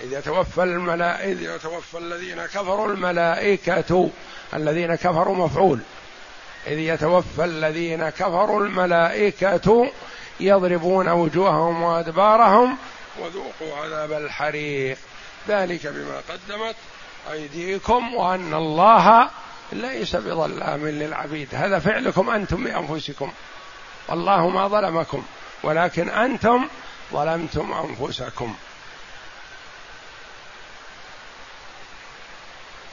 إذ 0.00 0.12
يتوفى 0.12 0.62
الملائكة 0.62 1.32
إذ 1.32 1.42
يتوفى 1.42 1.98
الذين 1.98 2.46
كفروا 2.46 2.88
الملائكة 2.88 4.10
الذين 4.54 4.94
كفروا 4.94 5.36
مفعول. 5.36 5.80
إذ 6.66 6.78
يتوفى 6.78 7.44
الذين 7.44 8.08
كفروا 8.08 8.60
الملائكة 8.60 9.90
يضربون 10.40 11.08
وجوههم 11.08 11.82
وأدبارهم 11.82 12.76
وذوقوا 13.18 13.76
عذاب 13.76 14.12
الحريق. 14.12 14.98
ذلك 15.48 15.86
بما 15.86 16.20
قدمت 16.28 16.76
أيديكم 17.32 18.14
وأن 18.14 18.54
الله 18.54 19.30
ليس 19.72 20.16
بظلام 20.16 20.88
للعبيد. 20.88 21.48
هذا 21.52 21.78
فعلكم 21.78 22.30
أنتم 22.30 22.64
بأنفسكم. 22.64 23.32
الله 24.10 24.48
ما 24.48 24.68
ظلمكم 24.68 25.22
ولكن 25.62 26.08
أنتم 26.08 26.68
ظلمتم 27.12 27.72
أنفسكم. 27.72 28.54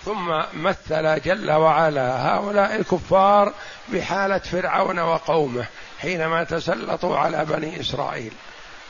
ثم 0.05 0.41
مثل 0.53 1.21
جل 1.21 1.51
وعلا 1.51 2.35
هؤلاء 2.35 2.75
الكفار 2.75 3.53
بحالة 3.87 4.37
فرعون 4.37 4.99
وقومه 4.99 5.65
حينما 5.99 6.43
تسلطوا 6.43 7.17
على 7.17 7.45
بني 7.45 7.81
إسرائيل. 7.81 8.33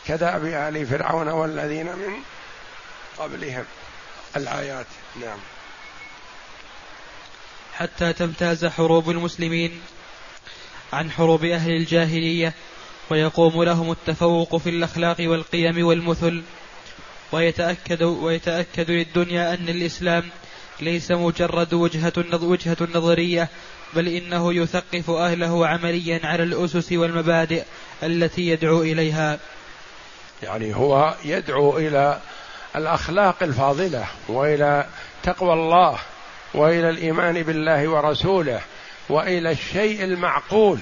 كدأب 0.07 0.45
آل 0.45 0.87
فرعون 0.87 1.27
والذين 1.27 1.85
من 1.85 2.13
قبلهم. 3.17 3.65
الآيات 4.35 4.85
نعم. 5.21 5.39
حتى 7.73 8.13
تمتاز 8.13 8.65
حروب 8.65 9.09
المسلمين. 9.09 9.81
عن 10.93 11.11
حروب 11.11 11.45
أهل 11.45 11.71
الجاهلية 11.71 12.53
ويقوم 13.09 13.63
لهم 13.63 13.91
التفوق 13.91 14.57
في 14.57 14.69
الأخلاق 14.69 15.17
والقيم 15.19 15.85
والمثل. 15.85 16.43
ويتأكد 17.31 18.03
ويتأكد 18.03 18.91
للدنيا 18.91 19.53
أن 19.53 19.69
الإسلام 19.69 20.23
ليس 20.81 21.11
مجرد 21.11 21.73
وجهة 21.73 22.13
وجهة 22.41 22.77
نظرية 22.95 23.49
بل 23.93 24.07
إنه 24.07 24.53
يثقف 24.53 25.09
أهله 25.09 25.67
عمليا 25.67 26.19
على 26.23 26.43
الأسس 26.43 26.91
والمبادئ 26.91 27.63
التي 28.03 28.47
يدعو 28.47 28.81
إليها. 28.81 29.39
يعني 30.43 30.75
هو 30.75 31.15
يدعو 31.25 31.77
إلى 31.77 32.19
الأخلاق 32.75 33.43
الفاضلة 33.43 34.05
وإلى 34.27 34.85
تقوى 35.23 35.53
الله 35.53 35.99
وإلى 36.53 36.89
الإيمان 36.89 37.43
بالله 37.43 37.87
ورسوله. 37.87 38.61
وإلى 39.09 39.51
الشيء 39.51 40.03
المعقول 40.03 40.79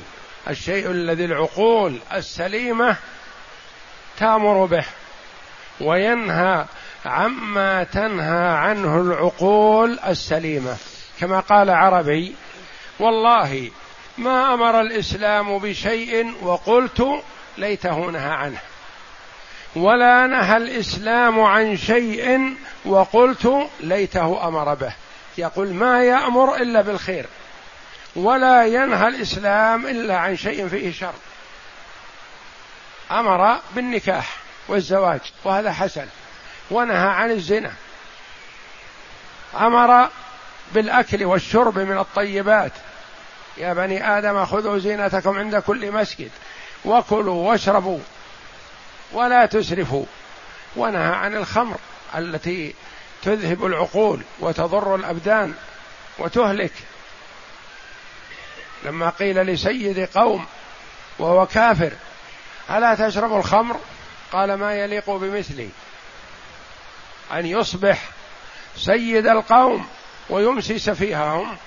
الشيء 0.49 0.91
الذي 0.91 1.25
العقول 1.25 1.99
السليمة 2.13 2.95
تأمر 4.19 4.65
به 4.65 4.85
وينهى 5.81 6.65
عما 7.05 7.83
تنهى 7.83 8.47
عنه 8.47 9.01
العقول 9.01 9.99
السليمة. 10.07 10.75
كما 11.19 11.39
قال 11.39 11.69
عربي 11.69 12.35
والله 12.99 13.71
ما 14.17 14.53
أمر 14.53 14.81
الإسلام 14.81 15.57
بشيء 15.57 16.33
وقلت 16.41 17.07
ليته 17.57 18.11
نهى 18.11 18.31
عنه 18.31 18.59
ولا 19.75 20.27
نهى 20.27 20.57
الإسلام 20.57 21.39
عن 21.41 21.77
شيء 21.77 22.55
وقلت 22.85 23.69
ليته 23.79 24.47
أمر 24.47 24.73
به. 24.73 24.93
يقول 25.37 25.73
ما 25.73 26.03
يأمر 26.03 26.55
إلا 26.55 26.81
بالخير. 26.81 27.25
ولا 28.15 28.65
ينهى 28.65 29.07
الإسلام 29.07 29.87
إلا 29.87 30.17
عن 30.17 30.37
شيء 30.37 30.67
فيه 30.67 30.91
شر. 30.91 31.13
أمر 33.11 33.59
بالنكاح 33.75 34.37
والزواج 34.67 35.19
وهذا 35.43 35.71
حسن. 35.71 36.07
ونهى 36.71 37.07
عن 37.07 37.31
الزنا. 37.31 37.71
أمر 39.59 40.09
بالأكل 40.73 41.25
والشرب 41.25 41.79
من 41.79 41.97
الطيبات. 41.97 42.71
يا 43.57 43.73
بني 43.73 44.17
آدم 44.17 44.45
خذوا 44.45 44.79
زينتكم 44.79 45.37
عند 45.37 45.55
كل 45.55 45.91
مسجد 45.91 46.31
وكلوا 46.85 47.49
واشربوا 47.49 47.99
ولا 49.13 49.45
تسرفوا. 49.45 50.05
ونهى 50.75 51.15
عن 51.15 51.35
الخمر 51.35 51.77
التي 52.15 52.75
تذهب 53.23 53.65
العقول 53.65 54.21
وتضر 54.39 54.95
الأبدان 54.95 55.53
وتهلك. 56.19 56.73
لما 58.85 59.09
قيل 59.09 59.37
لسيد 59.37 60.09
قوم 60.15 60.45
وهو 61.19 61.45
كافر 61.45 61.91
ألا 62.69 62.95
تشرب 62.95 63.37
الخمر؟ 63.37 63.79
قال 64.31 64.53
ما 64.53 64.73
يليق 64.73 65.09
بمثلي. 65.09 65.69
أن 67.33 67.45
يصبح 67.45 68.01
سيد 68.75 69.27
القوم 69.27 69.87
ويمسي 70.29 70.79
سفيههم 70.79 71.57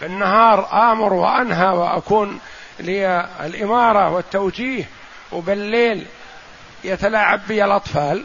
بالنهار 0.00 0.68
آمر 0.92 1.12
وأنهى 1.12 1.68
وأكون 1.68 2.40
لي 2.80 3.28
الإمارة 3.40 4.10
والتوجيه 4.10 4.88
وبالليل 5.32 6.06
يتلاعب 6.84 7.40
بي 7.48 7.64
الأطفال. 7.64 8.24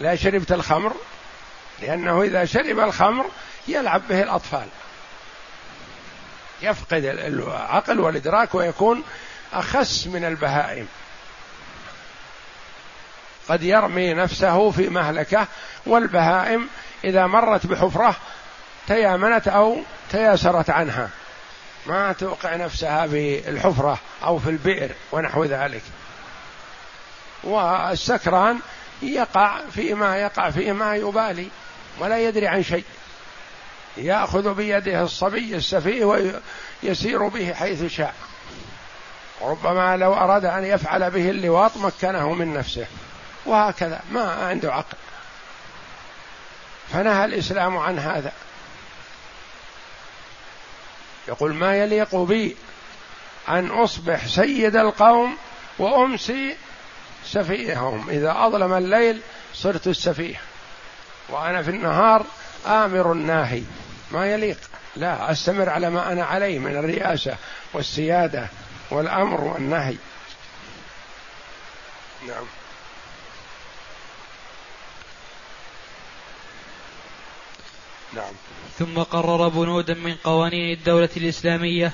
لا 0.00 0.16
شربت 0.16 0.52
الخمر؟ 0.52 0.92
لأنه 1.82 2.22
إذا 2.22 2.44
شرب 2.44 2.78
الخمر 2.78 3.26
يلعب 3.68 4.02
به 4.08 4.22
الأطفال. 4.22 4.68
يفقد 6.62 7.04
العقل 7.04 8.00
والإدراك 8.00 8.54
ويكون 8.54 9.02
أخس 9.52 10.06
من 10.06 10.24
البهائم. 10.24 10.88
قد 13.48 13.62
يرمي 13.62 14.14
نفسه 14.14 14.70
في 14.70 14.88
مهلكة 14.88 15.46
والبهائم 15.86 16.68
إذا 17.04 17.26
مرت 17.26 17.66
بحفرة 17.66 18.16
تيامنت 18.86 19.48
أو 19.48 19.78
تياسرت 20.10 20.70
عنها. 20.70 21.10
ما 21.86 22.12
توقع 22.12 22.56
نفسها 22.56 23.06
في 23.06 23.48
الحفرة 23.48 23.98
أو 24.24 24.38
في 24.38 24.50
البئر 24.50 24.90
ونحو 25.12 25.44
ذلك. 25.44 25.82
والسكران 27.44 28.58
يقع 29.02 29.60
فيما 29.74 30.16
يقع 30.16 30.50
فيما 30.50 30.96
يبالي 30.96 31.48
ولا 31.98 32.20
يدري 32.20 32.48
عن 32.48 32.62
شيء. 32.62 32.84
ياخذ 33.96 34.54
بيده 34.54 35.02
الصبي 35.02 35.56
السفيه 35.56 36.04
ويسير 36.82 37.28
به 37.28 37.54
حيث 37.54 37.84
شاء. 37.84 38.14
ربما 39.42 39.96
لو 39.96 40.14
اراد 40.14 40.44
ان 40.44 40.64
يفعل 40.64 41.10
به 41.10 41.30
اللواط 41.30 41.76
مكنه 41.76 42.32
من 42.32 42.54
نفسه. 42.54 42.86
وهكذا 43.46 44.00
ما 44.12 44.32
عنده 44.32 44.72
عقل. 44.74 44.96
فنهى 46.92 47.24
الاسلام 47.24 47.76
عن 47.76 47.98
هذا. 47.98 48.32
يقول 51.28 51.54
ما 51.54 51.76
يليق 51.76 52.16
بي 52.16 52.56
أن 53.48 53.66
أصبح 53.66 54.26
سيد 54.26 54.76
القوم 54.76 55.36
وأمسي 55.78 56.56
سفيههم؟ 57.24 58.10
إذا 58.10 58.34
أظلم 58.38 58.72
الليل 58.72 59.20
صرت 59.54 59.86
السفيه. 59.86 60.40
وأنا 61.28 61.62
في 61.62 61.70
النهار 61.70 62.24
آمر 62.66 63.12
ناهي 63.12 63.62
ما 64.10 64.32
يليق. 64.32 64.58
لا 64.96 65.32
أستمر 65.32 65.68
على 65.68 65.90
ما 65.90 66.12
أنا 66.12 66.24
عليه 66.24 66.58
من 66.58 66.76
الرئاسة 66.76 67.36
والسيادة 67.72 68.48
والأمر 68.90 69.40
والنهي. 69.40 69.96
نعم. 72.28 72.44
نعم. 78.14 78.32
ثم 78.78 79.02
قرر 79.02 79.48
بنودا 79.48 79.94
من 79.94 80.14
قوانين 80.14 80.78
الدولة 80.78 81.08
الإسلامية 81.16 81.92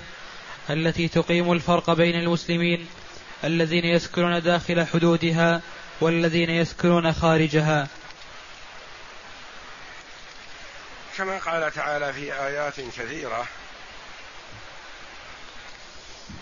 التي 0.71 1.09
تقيم 1.09 1.53
الفرق 1.53 1.93
بين 1.93 2.21
المسلمين 2.21 2.87
الذين 3.45 3.85
يسكنون 3.85 4.43
داخل 4.43 4.87
حدودها 4.87 5.61
والذين 6.01 6.51
يسكنون 6.51 7.13
خارجها. 7.13 7.89
كما 11.17 11.39
قال 11.39 11.73
تعالى 11.73 12.13
في 12.13 12.33
آيات 12.33 12.75
كثيرة 12.77 13.47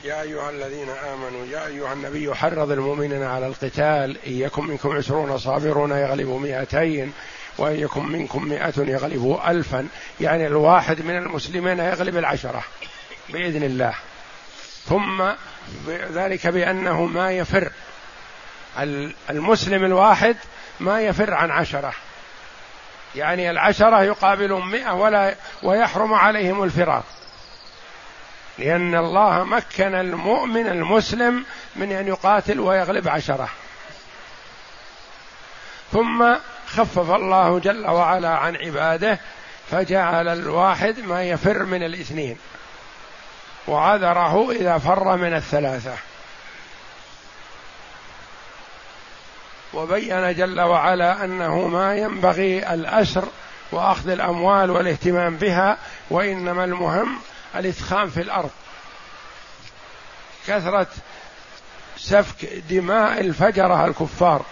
يا 0.05 0.23
أيها 0.23 0.51
الذين 0.51 0.89
آمنوا 0.89 1.47
يا 1.47 1.67
أيها 1.67 1.93
النبي 1.93 2.35
حرض 2.35 2.71
المؤمنين 2.71 3.23
على 3.23 3.47
القتال 3.47 4.17
إن 4.27 4.33
يكن 4.33 4.67
منكم 4.67 4.97
عشرون 4.97 5.39
صابرون 5.39 5.91
يغلبوا 5.91 6.41
مئتين 6.41 7.13
وإن 7.59 7.81
يكن 7.81 8.07
منكم 8.07 8.49
مئة 8.49 8.73
يغلبوا 8.79 9.51
ألفا. 9.51 9.89
يعني 10.21 10.47
الواحد 10.47 11.03
من 11.03 11.17
المسلمين 11.17 11.79
يغلب 11.79 12.17
العشرة 12.17 12.65
بإذن 13.29 13.63
الله. 13.63 13.95
ثم 14.89 15.23
ذلك 15.89 16.47
بأنه 16.47 17.05
ما 17.05 17.33
يفر. 17.33 17.73
المسلم 19.31 19.85
الواحد 19.85 20.37
ما 20.81 21.01
يفر 21.01 21.35
عن 21.35 21.51
عشرة. 21.51 21.95
يعني 23.15 23.51
العشرة 23.51 24.03
يقابلون 24.03 24.71
مئة 24.71 24.93
ولا 24.93 25.35
ويحرم 25.63 26.15
عليهم 26.15 26.63
الفرار. 26.63 27.03
لأن 28.59 28.95
الله 28.95 29.45
مكن 29.45 29.95
المؤمن 29.95 30.67
المسلم 30.67 31.45
من 31.77 31.93
أن 31.93 32.09
يقاتل 32.09 32.61
ويغلب 32.61 33.09
عشرة. 33.09 33.49
ثم 35.93 36.35
خفف 36.67 37.11
الله 37.11 37.59
جل 37.59 37.87
وعلا 37.87 38.29
عن 38.29 38.57
عباده 38.57 39.19
فجعل 39.71 40.29
الواحد 40.29 40.99
ما 40.99 41.23
يفر 41.25 41.63
من 41.63 41.83
الاثنين. 41.83 42.39
وعذره 43.69 44.51
إذا 44.51 44.79
فر 44.79 45.17
من 45.17 45.35
الثلاثة. 45.35 46.10
وبين 49.75 50.35
جل 50.35 50.61
وعلا 50.61 51.25
أنه 51.25 51.69
ما 51.69 51.97
ينبغي 51.97 52.75
الأسر 52.75 53.25
وأخذ 53.73 54.09
الأموال 54.09 54.71
والاهتمام 54.71 55.37
بها 55.37 55.79
وإنما 56.11 56.65
المهم 56.65 57.19
الاثخان 57.57 58.11
في 58.11 58.21
الأرض. 58.21 58.51
كثرة 60.47 60.87
سفك 61.97 62.45
دماء 62.71 63.21
الفجرة 63.21 63.87
الكفار 63.87 64.43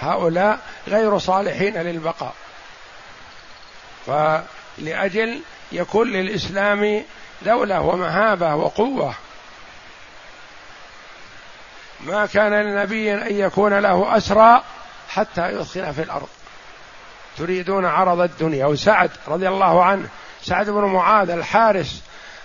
هؤلاء 0.00 0.58
غير 0.88 1.18
صالحين 1.18 1.74
للبقاء. 1.76 2.34
فلأجل 4.06 5.40
يكون 5.72 6.12
للإسلام 6.12 7.02
دولة 7.42 7.80
ومهابة 7.80 8.54
وقوة 8.54 9.14
ما 12.00 12.26
كان 12.26 12.52
لنبي 12.52 13.14
أن 13.14 13.36
يكون 13.38 13.78
له 13.78 14.16
أسرى 14.16 14.62
حتى 15.08 15.48
يثخن 15.48 15.92
في 15.92 16.02
الأرض. 16.02 16.28
تريدون 17.38 17.84
عرض 17.84 18.20
الدنيا. 18.20 18.66
وسعد 18.66 19.10
رضي 19.28 19.48
الله 19.48 19.84
عنه 19.84 20.08
سعد 20.42 20.70
بن 20.70 20.84
معاذ 20.84 21.30
الحارس 21.30 22.02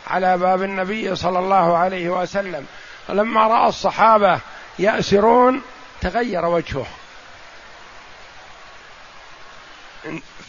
على 0.08 0.38
باب 0.38 0.64
النبي 0.64 1.16
صلى 1.16 1.40
الله 1.40 1.78
عليه 1.78 2.10
وسلم 2.10 2.66
لما 3.10 3.48
رأى 3.48 3.70
الصحابة 3.70 4.40
يأسرون 4.80 5.62
تغير 6.02 6.46
وجهه. 6.46 6.86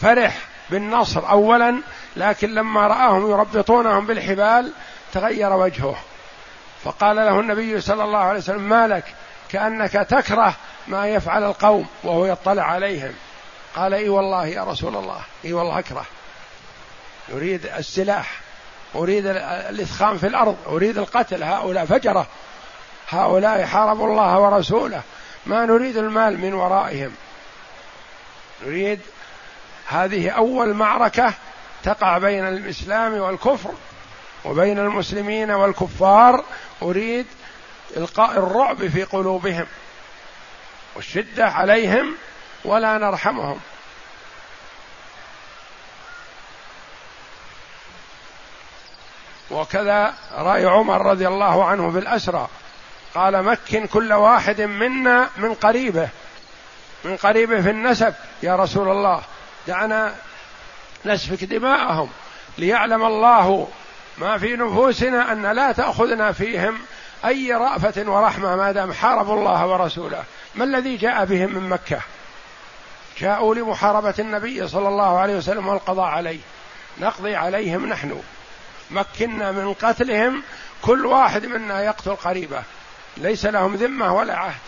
فرح 0.00 0.38
بالنصر 0.70 1.30
اولا 1.30 1.80
لكن 2.16 2.54
لما 2.54 2.86
رآهم 2.86 3.30
يربطونهم 3.30 4.06
بالحبال 4.06 4.72
تغير 5.12 5.52
وجهه. 5.52 5.96
فقال 6.84 7.16
له 7.16 7.40
النبي 7.40 7.80
صلى 7.80 8.04
الله 8.04 8.18
عليه 8.18 8.38
وسلم 8.38 8.68
ما 8.68 8.88
لك؟ 8.88 9.04
كأنك 9.48 9.92
تكره 9.92 10.54
ما 10.86 11.08
يفعل 11.08 11.44
القوم 11.44 11.86
وهو 12.02 12.26
يطلع 12.26 12.62
عليهم. 12.62 13.12
قال 13.76 13.94
إي 13.94 14.08
والله 14.08 14.46
يا 14.46 14.64
رسول 14.64 14.96
الله 14.96 15.20
إي 15.44 15.52
والله 15.52 15.78
أكره. 15.78 16.04
يريد 17.28 17.66
السلاح 17.66 18.40
أريد 18.94 19.26
الإثخان 19.26 20.18
في 20.18 20.26
الأرض 20.26 20.56
أريد 20.66 20.98
القتل 20.98 21.42
هؤلاء 21.42 21.84
فجرة 21.84 22.26
هؤلاء 23.08 23.64
حاربوا 23.64 24.06
الله 24.06 24.38
ورسوله 24.38 25.02
ما 25.46 25.66
نريد 25.66 25.96
المال 25.96 26.38
من 26.38 26.54
ورائهم. 26.54 27.14
نريد 28.66 29.00
هذه 29.86 30.30
أول 30.30 30.74
معركة 30.74 31.34
تقع 31.82 32.18
بين 32.18 32.48
الإسلام 32.48 33.14
والكفر. 33.14 33.70
وبين 34.44 34.78
المسلمين 34.78 35.50
والكفار 35.50 36.44
أريد 36.82 37.26
إلقاء 37.96 38.38
الرعب 38.38 38.88
في 38.88 39.04
قلوبهم 39.04 39.66
والشدة 40.96 41.46
عليهم 41.46 42.14
ولا 42.64 42.98
نرحمهم. 42.98 43.60
وكذا 49.50 50.14
رأي 50.32 50.66
عمر 50.66 51.06
رضي 51.06 51.28
الله 51.28 51.64
عنه 51.64 51.90
في 51.90 51.98
الأسرى 51.98 52.48
قال 53.14 53.42
مكن 53.42 53.86
كل 53.86 54.12
واحد 54.12 54.60
منا 54.60 55.28
من 55.36 55.54
قريبه 55.54 56.08
من 57.04 57.16
قريبه 57.16 57.62
في 57.62 57.70
النسب 57.70 58.14
يا 58.42 58.56
رسول 58.56 58.90
الله 58.90 59.22
دعنا 59.66 60.14
نسفك 61.04 61.44
دماءهم 61.44 62.10
ليعلم 62.58 63.04
الله 63.04 63.68
ما 64.20 64.38
في 64.38 64.56
نفوسنا 64.56 65.32
أن 65.32 65.46
لا 65.46 65.72
تأخذنا 65.72 66.32
فيهم 66.32 66.78
أي 67.24 67.52
رأفة 67.52 68.10
ورحمة 68.10 68.56
ما 68.56 68.72
دام 68.72 68.92
حاربوا 68.92 69.34
الله 69.34 69.66
ورسوله. 69.66 70.24
ما 70.54 70.64
الذي 70.64 70.96
جاء 70.96 71.24
بهم 71.24 71.54
من 71.54 71.68
مكة؟ 71.68 72.00
جاءوا 73.18 73.54
لمحاربة 73.54 74.14
النبي 74.18 74.68
صلى 74.68 74.88
الله 74.88 75.18
عليه 75.18 75.36
وسلم 75.36 75.68
والقضاء 75.68 76.06
عليه. 76.06 76.38
نقضي 77.00 77.36
عليهم 77.36 77.86
نحن. 77.86 78.22
مكنا 78.90 79.52
من 79.52 79.74
قتلهم 79.74 80.42
كل 80.82 81.06
واحد 81.06 81.46
منا 81.46 81.82
يقتل 81.82 82.16
قريبه. 82.16 82.62
ليس 83.16 83.46
لهم 83.46 83.74
ذمة 83.74 84.14
ولا 84.14 84.36
عهد. 84.36 84.60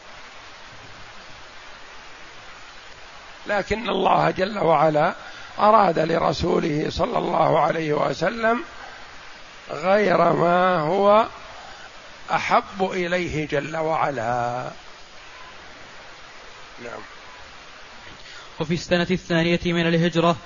لكن 3.46 3.88
الله 3.88 4.30
جل 4.30 4.58
وعلا 4.58 5.14
أراد 5.58 5.98
لرسوله 5.98 6.86
صلى 6.90 7.18
الله 7.18 7.60
عليه 7.60 7.92
وسلم 7.92 8.62
غير 9.70 10.32
ما 10.32 10.78
هو 10.78 11.26
أحب 12.30 12.90
إليه 12.92 13.48
جل 13.48 13.76
وعلا. 13.76 14.70
نعم. 16.84 17.00
وفي 18.60 18.74
السنة 18.74 19.06
الثانية 19.10 19.60
من 19.66 19.86
الهجرة 19.86 20.36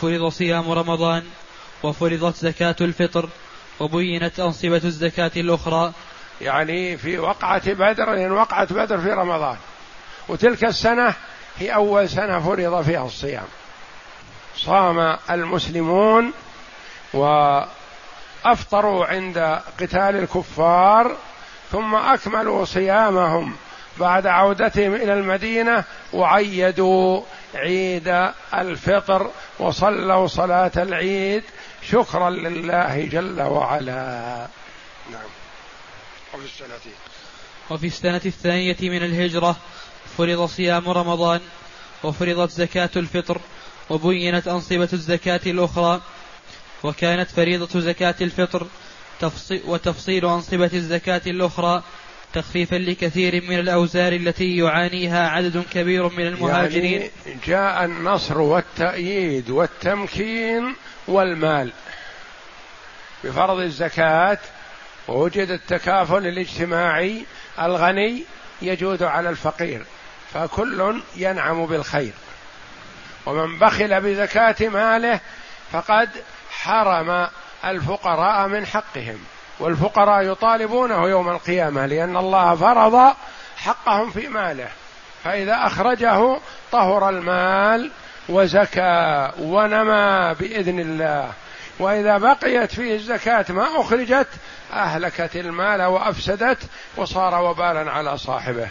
فرض 0.00 0.28
صيام 0.28 0.70
رمضان 0.70 1.24
وفرضت 1.82 2.36
زكاة 2.36 2.76
الفطر 2.80 3.28
وبينت 3.80 4.40
أنصبة 4.40 4.80
الزكاة 4.84 5.30
الأخرى. 5.36 5.92
يعني 6.40 6.96
في 6.96 7.18
وقعة 7.18 7.72
بدر 7.72 8.14
يعني 8.14 8.30
وقعه 8.30 8.74
بدر 8.74 8.98
في 8.98 9.08
رمضان. 9.08 9.56
وتلك 10.28 10.64
السنة 10.64 11.14
هي 11.58 11.74
أول 11.74 12.08
سنة 12.08 12.40
فرض 12.40 12.84
فيها 12.84 13.06
الصيام. 13.06 13.46
صام 14.56 15.18
المسلمون 15.30 16.32
وافطروا 18.46 19.06
عند 19.06 19.38
قتال 19.80 20.16
الكفار 20.16 21.16
ثم 21.72 21.94
أكملوا 21.94 22.64
صيامهم 22.64 23.56
بعد 24.00 24.26
عودتهم 24.26 24.94
إلى 24.94 25.12
المدينة 25.12 25.84
وعيدوا 26.12 27.22
عيد 27.54 28.30
الفطر 28.54 29.30
وصلوا 29.58 30.26
صلاة 30.26 30.72
العيد 30.76 31.42
شكرا 31.82 32.30
لله 32.30 33.08
جل 33.12 33.42
وعلا. 33.42 34.46
نعم. 35.12 35.28
وفي 36.34 36.44
السنة. 36.44 36.92
وفي 37.70 37.86
السنة 37.86 38.20
الثانية 38.26 38.76
من 38.82 39.02
الهجرة 39.04 39.56
فرض 40.18 40.46
صيام 40.46 40.88
رمضان 40.88 41.40
وفرضت 42.04 42.50
زكاة 42.50 42.90
الفطر 42.96 43.40
وبينت 43.90 44.48
أنصبة 44.48 44.88
الزكاة 44.92 45.40
الأخرى 45.46 46.00
وكانت 46.86 47.30
فريضة 47.30 47.80
زكاة 47.80 48.14
الفطر 48.20 48.66
وتفصيل 49.64 50.26
أنصبة 50.26 50.70
الزكاة 50.74 51.22
الأخرى 51.26 51.82
تخفيفا 52.32 52.76
لكثير 52.76 53.42
من 53.48 53.58
الأوزار 53.58 54.12
التي 54.12 54.56
يعانيها 54.56 55.28
عدد 55.28 55.64
كبير 55.72 56.08
من 56.08 56.26
المهاجرين. 56.26 57.00
يعني 57.00 57.10
جاء 57.46 57.84
النصر 57.84 58.40
والتأييد 58.40 59.50
والتمكين 59.50 60.74
والمال. 61.08 61.72
بفرض 63.24 63.58
الزكاة 63.58 64.38
ووجد 65.08 65.50
التكافل 65.50 66.26
الاجتماعي 66.26 67.22
الغني 67.60 68.24
يجود 68.62 69.02
على 69.02 69.30
الفقير 69.30 69.84
فكل 70.34 71.00
ينعم 71.16 71.66
بالخير. 71.66 72.12
ومن 73.26 73.58
بخل 73.58 74.00
بزكاة 74.00 74.68
ماله 74.68 75.20
فقد 75.72 76.08
حرم 76.62 77.28
الفقراء 77.64 78.48
من 78.48 78.66
حقهم 78.66 79.18
والفقراء 79.60 80.22
يطالبونه 80.22 81.08
يوم 81.08 81.28
القيامة 81.28 81.86
لأن 81.86 82.16
الله 82.16 82.54
فرض 82.54 83.14
حقهم 83.56 84.10
في 84.10 84.28
ماله 84.28 84.68
فإذا 85.24 85.66
أخرجه 85.66 86.38
طهر 86.72 87.08
المال 87.08 87.90
وزكى 88.28 89.30
ونمى 89.38 90.34
بإذن 90.40 90.80
الله 90.80 91.32
وإذا 91.78 92.18
بقيت 92.18 92.72
فيه 92.72 92.94
الزكاة 92.94 93.44
ما 93.48 93.80
أخرجت 93.80 94.28
أهلكت 94.72 95.36
المال 95.36 95.82
وأفسدت 95.82 96.58
وصار 96.96 97.42
وبالا 97.42 97.90
على 97.90 98.18
صاحبه. 98.18 98.68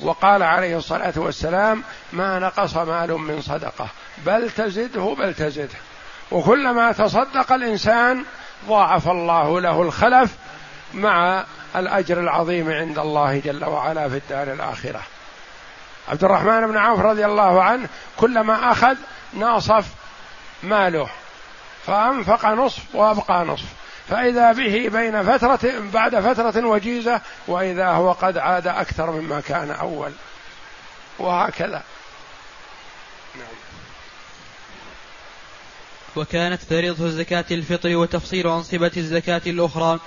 وقال 0.00 0.42
عليه 0.42 0.76
الصلاة 0.76 1.12
والسلام 1.16 1.82
ما 2.12 2.38
نقص 2.38 2.76
مال 2.76 3.12
من 3.12 3.42
صدقة 3.42 3.88
بل 4.26 4.50
تزده 4.50 5.14
بل 5.18 5.34
تزده. 5.34 5.78
وكلما 6.30 6.92
تصدق 6.92 7.52
الإنسان 7.52 8.24
ضاعف 8.68 9.08
الله 9.08 9.60
له 9.60 9.82
الخلف 9.82 10.34
مع 10.94 11.44
الأجر 11.76 12.20
العظيم 12.20 12.70
عند 12.70 12.98
الله 12.98 13.38
جل 13.38 13.64
وعلا 13.64 14.08
في 14.08 14.16
الدار 14.16 14.52
الآخرة. 14.52 15.00
عبد 16.08 16.24
الرحمن 16.24 16.66
بن 16.66 16.76
عوف 16.76 17.00
رضي 17.00 17.24
الله 17.24 17.62
عنه 17.62 17.88
كلما 18.16 18.72
أخذ 18.72 18.96
ناصف 19.32 19.86
ماله 20.62 21.08
فأنفق 21.86 22.46
نصف 22.46 22.82
وأبقى 22.94 23.44
نصف. 23.44 23.66
فإذا 24.08 24.52
به 24.52 24.88
بين 24.92 25.22
فترة 25.22 25.72
بعد 25.94 26.20
فترة 26.20 26.66
وجيزة 26.66 27.20
وإذا 27.46 27.88
هو 27.88 28.12
قد 28.12 28.38
عاد 28.38 28.66
أكثر 28.66 29.10
مما 29.10 29.40
كان 29.40 29.70
أول. 29.70 30.12
وهكذا. 31.18 31.82
نعم. 33.34 33.65
وكانت 36.16 36.62
فريضة 36.62 37.08
زكاة 37.08 37.44
الفطر 37.50 37.96
وتفصيل 37.96 38.46
أنصبة 38.46 38.90
الزكاة 38.96 39.42
الأخرى 39.46 39.98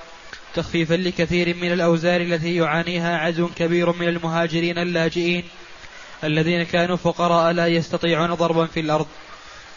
تخفيفا 0.55 0.93
لكثير 0.93 1.55
من 1.55 1.71
الأوزار 1.71 2.21
التي 2.21 2.55
يعانيها 2.55 3.17
عدد 3.17 3.49
كبير 3.55 3.91
من 3.91 4.07
المهاجرين 4.07 4.77
اللاجئين 4.77 5.43
الذين 6.23 6.63
كانوا 6.63 6.97
فقراء 6.97 7.51
لا 7.51 7.67
يستطيعون 7.67 8.33
ضربا 8.33 8.65
في 8.65 8.79
الأرض. 8.79 9.07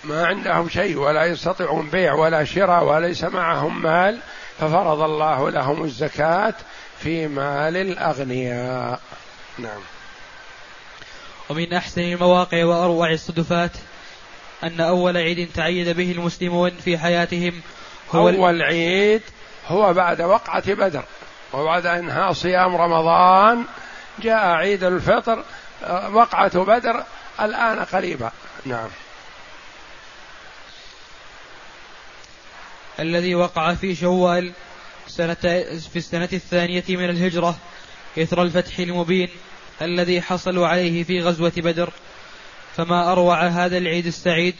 ما 0.04 0.26
عندهم 0.26 0.68
شيء 0.68 0.98
ولا 0.98 1.24
يستطيعون 1.24 1.90
بيع 1.90 2.14
ولا 2.14 2.44
شراء 2.44 2.84
وليس 2.84 3.24
معهم 3.24 3.82
مال 3.82 4.18
ففرض 4.58 5.00
الله 5.00 5.50
لهم 5.50 5.84
الزكاة 5.84 6.54
في 6.98 7.28
مال 7.28 7.76
الأغنياء. 7.76 9.00
نعم. 9.58 9.80
ومن 11.50 11.72
أحسن 11.72 12.00
المواقع 12.00 12.64
وأروع 12.64 13.10
الصدفات 13.10 13.70
أن 14.64 14.80
أول 14.80 15.16
عيد 15.16 15.50
تعيد 15.54 15.88
به 15.88 16.12
المسلمون 16.12 16.70
في 16.70 16.98
حياتهم 16.98 17.60
هو 18.12 18.28
أول 18.28 18.62
عيد 18.62 19.22
هو 19.66 19.92
بعد 19.92 20.22
وقعة 20.22 20.74
بدر 20.74 21.04
وبعد 21.52 21.86
إنهاء 21.86 22.32
صيام 22.32 22.76
رمضان 22.76 23.64
جاء 24.18 24.46
عيد 24.46 24.84
الفطر 24.84 25.44
وقعة 26.12 26.64
بدر 26.64 27.04
الآن 27.40 27.84
قريبا 27.84 28.30
نعم. 28.66 28.88
الذي 33.00 33.34
وقع 33.34 33.74
في 33.74 33.94
شوال 33.94 34.52
سنة 35.06 35.34
في 35.92 35.96
السنة 35.96 36.28
الثانية 36.32 36.84
من 36.88 37.10
الهجرة 37.10 37.58
إثر 38.18 38.42
الفتح 38.42 38.78
المبين 38.78 39.28
الذي 39.82 40.22
حصلوا 40.22 40.68
عليه 40.68 41.04
في 41.04 41.20
غزوة 41.20 41.52
بدر. 41.56 41.92
فما 42.76 43.12
أروع 43.12 43.46
هذا 43.46 43.78
العيد 43.78 44.06
السعيد 44.06 44.54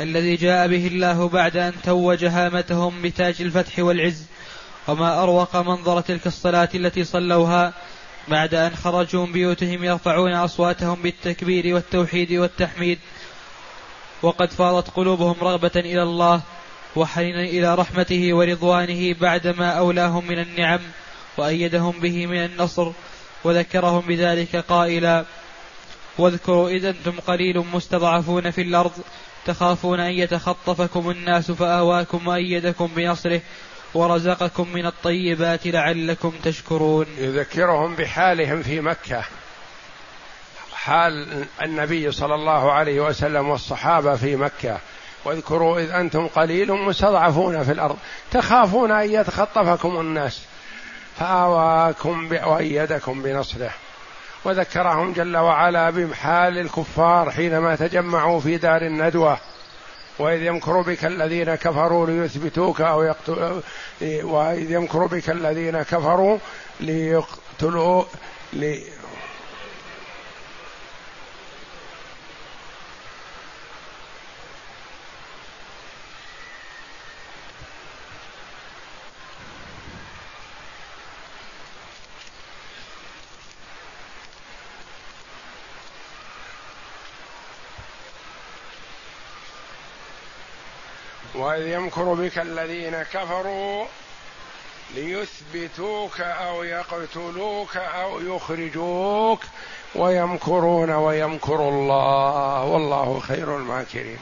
الذي 0.00 0.36
جاء 0.36 0.68
به 0.68 0.86
الله 0.86 1.28
بعد 1.28 1.56
أن 1.56 1.72
توج 1.84 2.24
هامتهم 2.24 3.02
بتاج 3.02 3.34
الفتح 3.40 3.78
والعز 3.78 4.26
وما 4.88 5.22
أروق 5.22 5.56
منظر 5.56 6.00
تلك 6.00 6.26
الصلاة 6.26 6.68
التي 6.74 7.04
صلوها 7.04 7.72
بعد 8.28 8.54
أن 8.54 8.76
خرجوا 8.76 9.26
من 9.26 9.32
بيوتهم 9.32 9.84
يرفعون 9.84 10.34
أصواتهم 10.34 11.02
بالتكبير 11.02 11.74
والتوحيد 11.74 12.32
والتحميد. 12.32 12.98
وقد 14.22 14.50
فاضت 14.50 14.90
قلوبهم 14.90 15.36
رغبة 15.40 15.70
إلى 15.76 16.02
الله 16.02 16.42
وحنينا 16.96 17.42
إلى 17.42 17.74
رحمته 17.74 18.34
ورضوانه 18.34 19.14
بعدما 19.20 19.70
أولاهم 19.70 20.26
من 20.26 20.38
النعم 20.38 20.80
وأيدهم 21.36 22.00
به 22.00 22.26
من 22.26 22.44
النصر 22.44 22.92
وذكرهم 23.44 24.00
بذلك 24.00 24.56
قائلا 24.56 25.24
واذكروا 26.18 26.68
إذا 26.68 26.90
أنتم 26.90 27.20
قليل 27.26 27.64
مستضعفون 27.72 28.50
في 28.50 28.62
الأرض 28.62 28.92
تخافون 29.46 30.00
أن 30.00 30.12
يتخطفكم 30.12 31.10
الناس 31.10 31.50
فآواكم 31.50 32.28
وأيدكم 32.28 32.86
بنصره 32.96 33.40
ورزقكم 33.94 34.68
من 34.72 34.86
الطيبات 34.86 35.66
لعلكم 35.66 36.32
تشكرون. 36.44 37.06
يذكرهم 37.18 37.94
بحالهم 37.94 38.62
في 38.62 38.80
مكة. 38.80 39.24
حال 40.74 41.44
النبي 41.62 42.12
صلى 42.12 42.34
الله 42.34 42.72
عليه 42.72 43.00
وسلم 43.00 43.48
والصحابة 43.48 44.16
في 44.16 44.36
مكة. 44.36 44.78
واذكروا 45.24 45.80
إذ 45.80 45.90
أنتم 45.90 46.26
قليل 46.26 46.72
مستضعفون 46.72 47.64
في 47.64 47.72
الأرض 47.72 47.96
تخافون 48.30 48.90
أن 48.90 49.10
يتخطفكم 49.10 50.00
الناس 50.00 50.42
فآواكم 51.18 52.28
وأيدكم 52.44 53.22
بنصره. 53.22 53.70
وذكرهم 54.44 55.12
جل 55.12 55.36
وعلا 55.36 55.90
بحال 55.90 56.58
الكفار 56.58 57.30
حينما 57.30 57.76
تجمعوا 57.76 58.40
في 58.40 58.56
دار 58.56 58.82
الندوة. 58.82 59.38
وإذ 60.18 60.42
يمكر 60.42 60.80
بك 60.80 61.04
الذين 61.04 61.54
كفروا 61.54 62.06
ليثبتوك 62.06 62.80
أو 62.80 63.02
يقتلوا 63.02 63.60
وإذ 64.02 64.70
يمكر 64.70 65.06
بك 65.06 65.30
الذين 65.30 65.82
كفروا 65.82 66.38
ليقتلوا 66.80 68.04
لي 68.52 68.82
وإذ 91.34 91.66
يمكر 91.96 92.14
بك 92.14 92.38
الذين 92.38 93.02
كفروا 93.02 93.86
ليثبتوك 94.94 96.20
أو 96.20 96.62
يقتلوك 96.62 97.76
أو 97.76 98.20
يخرجوك 98.20 99.40
ويمكرون 99.94 100.90
ويمكر 100.90 101.68
الله. 101.68 102.64
والله 102.64 103.20
خير 103.20 103.56
الماكرين. 103.56 104.18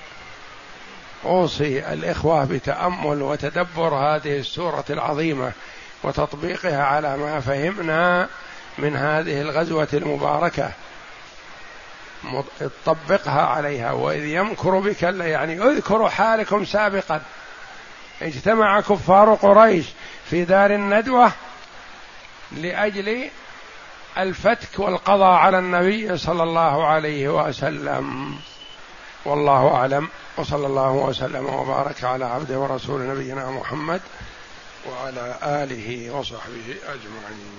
أوصي 1.24 1.92
الإخوة 1.92 2.44
بتأمل 2.44 3.22
وتدبر 3.22 3.94
هذه 3.94 4.38
السورة 4.38 4.84
العظيمة 4.90 5.52
وتطبيقها 6.02 6.84
على 6.84 7.16
ما 7.16 7.40
فهمنا 7.40 8.28
من 8.78 8.96
هذه 8.96 9.40
الغزوة 9.40 9.88
المباركة. 9.92 10.72
طبقها 12.86 13.42
عليها. 13.42 13.92
وإذ 13.92 14.24
يمكر 14.24 14.78
بك 14.78 15.02
يعني 15.02 15.62
اذكروا 15.62 16.08
حالكم 16.08 16.64
سابقا. 16.64 17.22
اجتمع 18.26 18.80
كفار 18.80 19.34
قريش 19.34 19.86
في 20.30 20.44
دار 20.44 20.70
الندوة 20.70 21.32
لأجل 22.52 23.30
الفتك 24.18 24.78
والقضاء 24.78 25.32
على 25.32 25.58
النبي 25.58 26.18
صلى 26.18 26.42
الله 26.42 26.86
عليه 26.86 27.28
وسلم. 27.28 28.36
والله 29.24 29.74
أعلم. 29.74 30.08
وصلى 30.36 30.66
الله 30.66 30.90
وسلم 30.90 31.46
وبارك 31.46 32.04
على 32.04 32.24
عبده 32.24 32.58
ورسول 32.58 33.08
نبينا 33.08 33.50
محمد 33.50 34.00
وعلى 34.90 35.38
آله 35.42 36.10
وصحبه 36.10 36.76
أجمعين. 36.88 37.52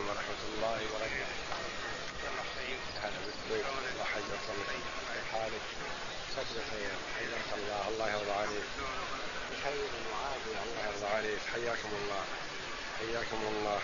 السلام 0.00 0.16
ورحمة 0.16 0.42
الله 0.56 0.78
وبركاته. 0.88 1.36
هلا 3.02 3.20
الله 3.20 3.64
حالك؟ 5.32 5.64
حياك 7.16 7.48
الله 7.58 7.88
الله 7.88 8.06
يرضى 8.10 8.32
عليك. 8.32 8.68
بخير 9.50 9.90
وعافية 10.12 10.60
الله 10.64 10.82
يرضى 10.88 11.06
عليك 11.16 11.40
حياكم 11.54 11.90
الله 12.00 12.22
حياكم 12.98 13.40
الله. 13.52 13.80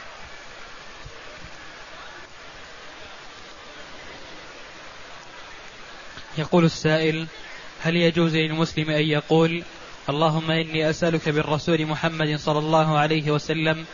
يقول 6.39 6.65
السائل 6.65 7.27
هل 7.83 7.97
يجوز 7.97 8.37
للمسلم 8.37 8.91
أن 8.91 9.05
يقول 9.05 9.63
اللهم 10.09 10.51
إني 10.51 10.91
أسألك 10.91 11.29
بالرسول 11.29 11.87
محمد 11.87 12.37
صلى 12.37 12.59
الله 12.59 12.99
عليه 12.99 13.31
وسلم 13.31 13.87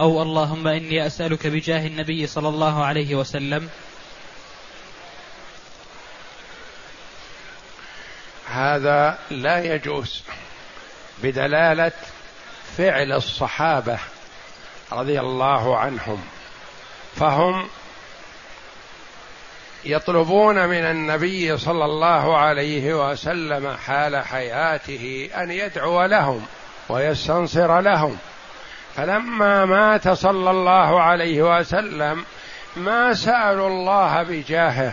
أو 0.00 0.22
اللهم 0.22 0.66
إني 0.66 1.06
أسألك 1.06 1.46
بجاه 1.46 1.86
النبي 1.86 2.26
صلى 2.26 2.48
الله 2.48 2.84
عليه 2.84 3.14
وسلم. 3.14 3.68
هذا 8.46 9.18
لا 9.30 9.74
يجوز 9.74 10.22
بدلالة 11.22 11.92
فعل 12.76 13.12
الصحابة 13.12 13.98
رضي 14.92 15.20
الله 15.20 15.78
عنهم. 15.78 16.24
فهم 17.16 17.68
يطلبون 19.84 20.66
من 20.68 20.84
النبي 20.84 21.58
صلى 21.58 21.84
الله 21.84 22.36
عليه 22.38 23.10
وسلم 23.10 23.76
حال 23.76 24.16
حياته 24.16 25.30
أن 25.36 25.50
يدعو 25.50 26.04
لهم 26.04 26.46
ويستنصر 26.88 27.80
لهم. 27.80 28.18
فلما 28.98 29.64
مات 29.64 30.08
صلى 30.08 30.50
الله 30.50 31.02
عليه 31.02 31.42
وسلم 31.42 32.24
ما 32.76 33.14
سألوا 33.14 33.68
الله 33.68 34.22
بجاهه. 34.22 34.92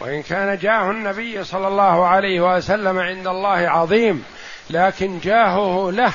وإن 0.00 0.22
كان 0.22 0.58
جاه 0.58 0.90
النبي 0.90 1.44
صلى 1.44 1.68
الله 1.68 2.06
عليه 2.06 2.56
وسلم 2.56 2.98
عند 2.98 3.26
الله 3.26 3.70
عظيم 3.70 4.24
لكن 4.70 5.18
جاهه 5.18 5.90
له. 5.92 6.12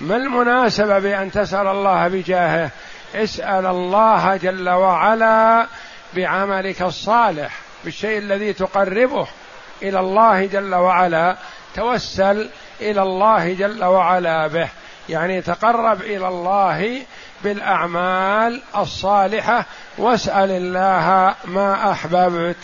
ما 0.00 0.16
المناسبة 0.16 0.98
بأن 0.98 1.30
تسأل 1.30 1.66
الله 1.66 2.08
بجاهه؟ 2.08 2.70
اسأل 3.14 3.66
الله 3.66 4.36
جل 4.36 4.68
وعلا 4.68 5.66
بعملك 6.14 6.82
الصالح 6.82 7.58
بالشيء 7.84 8.18
الذي 8.18 8.52
تقربه 8.52 9.26
إلى 9.82 10.00
الله 10.00 10.46
جل 10.46 10.74
وعلا. 10.74 11.36
توسل 11.74 12.48
إلى 12.80 13.02
الله 13.02 13.54
جل 13.54 13.84
وعلا 13.84 14.46
به. 14.46 14.68
يعني 15.08 15.42
تقرب 15.42 16.00
إلى 16.00 16.28
الله 16.28 17.02
بالأعمال 17.44 18.62
الصالحة. 18.76 19.64
واسأل 19.98 20.50
الله 20.50 21.34
ما 21.44 21.92
أحببت. 21.92 22.56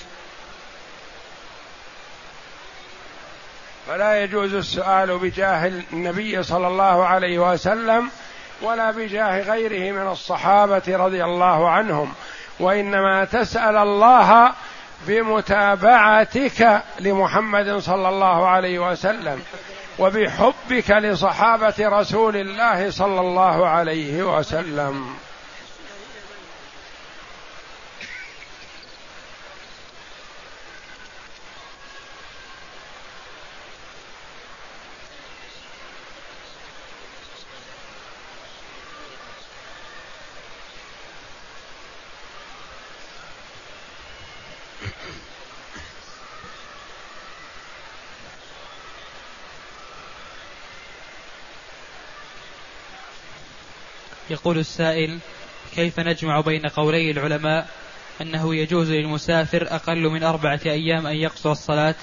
فلا 3.89 4.23
يجوز 4.23 4.55
السؤال 4.55 5.19
بجاه 5.19 5.73
النبي 5.93 6.43
صلى 6.43 6.67
الله 6.67 7.07
عليه 7.07 7.53
وسلم 7.53 8.11
ولا 8.63 8.91
بجاه 8.91 9.41
غيره 9.41 9.93
من 9.93 10.11
الصحابة 10.11 10.83
رضي 10.89 11.25
الله 11.25 11.71
عنهم. 11.71 12.13
وإنما 12.61 13.25
تسأل 13.25 13.77
الله 13.77 14.53
بمتابعتك 15.07 16.83
لمحمد 17.01 17.79
صلى 17.79 18.09
الله 18.09 18.49
عليه 18.49 18.79
وسلم. 18.91 19.43
وبحبك 20.03 20.91
لصحابة 20.91 21.75
رسول 21.81 22.37
الله 22.37 22.91
صلى 22.91 23.21
الله 23.21 23.69
عليه 23.69 24.39
وسلم. 24.39 25.07
يقول 54.43 54.59
السائل 54.59 55.19
كيف 55.75 56.01
نجمع 56.01 56.41
بين 56.41 56.67
قولي 56.67 57.11
العلماء 57.11 57.69
أنه 58.21 58.55
يجوز 58.55 58.91
للمسافر 58.91 59.67
أقل 59.71 60.09
من 60.11 60.23
أربعة 60.23 60.61
أيام 60.67 61.07
أن 61.07 61.17
يقصر 61.17 61.53
الصلاة 61.53 61.95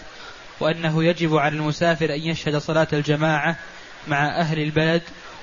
وأنه 0.59 1.03
يجب 1.03 1.35
على 1.35 1.55
المسافر 1.55 2.13
أن 2.13 2.19
يشهد 2.19 2.57
صلاة 2.57 2.87
الجماعة 2.93 3.55
مع 4.07 4.39
أهل 4.39 4.59
البلد 4.59 5.01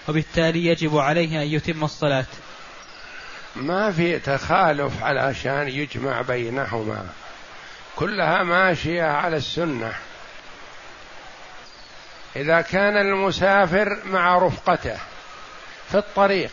وبالتالي 0.08 0.66
يجب 0.66 0.96
عليه 0.96 1.42
أن 1.42 1.46
يتم 1.46 1.84
الصلاة؟ 1.84 2.26
ما 3.56 3.92
في 3.92 4.18
تخالف 4.18 5.02
علشان 5.02 5.68
يجمع 5.68 6.20
بينهما. 6.20 7.06
كلها 7.96 8.42
ماشية 8.42 9.02
على 9.02 9.36
السنة. 9.36 9.92
إذا 12.36 12.60
كان 12.60 12.96
المسافر 12.96 13.98
مع 14.06 14.38
رفقته 14.38 14.96
في 15.88 15.98
الطريق 15.98 16.50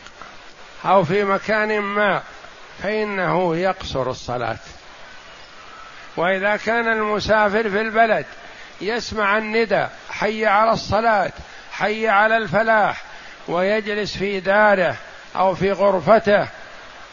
أو 0.86 1.04
في 1.04 1.24
مكان 1.24 1.80
ما 1.80 2.22
فإنه 2.84 3.56
يقصر 3.56 4.10
الصلاة. 4.10 4.58
وإذا 6.18 6.56
كان 6.56 6.88
المسافر 6.88 7.70
في 7.70 7.82
البلد 7.82 8.26
يسمع 8.82 9.38
الندى 9.38 9.88
حي 10.10 10.46
على 10.46 10.72
الصلاة 10.72 11.32
حي 11.72 12.08
على 12.08 12.38
الفلاح 12.38 13.02
ويجلس 13.48 14.18
في 14.18 14.40
داره 14.40 14.96
أو 15.36 15.56
في 15.56 15.72
غرفته 15.72 16.48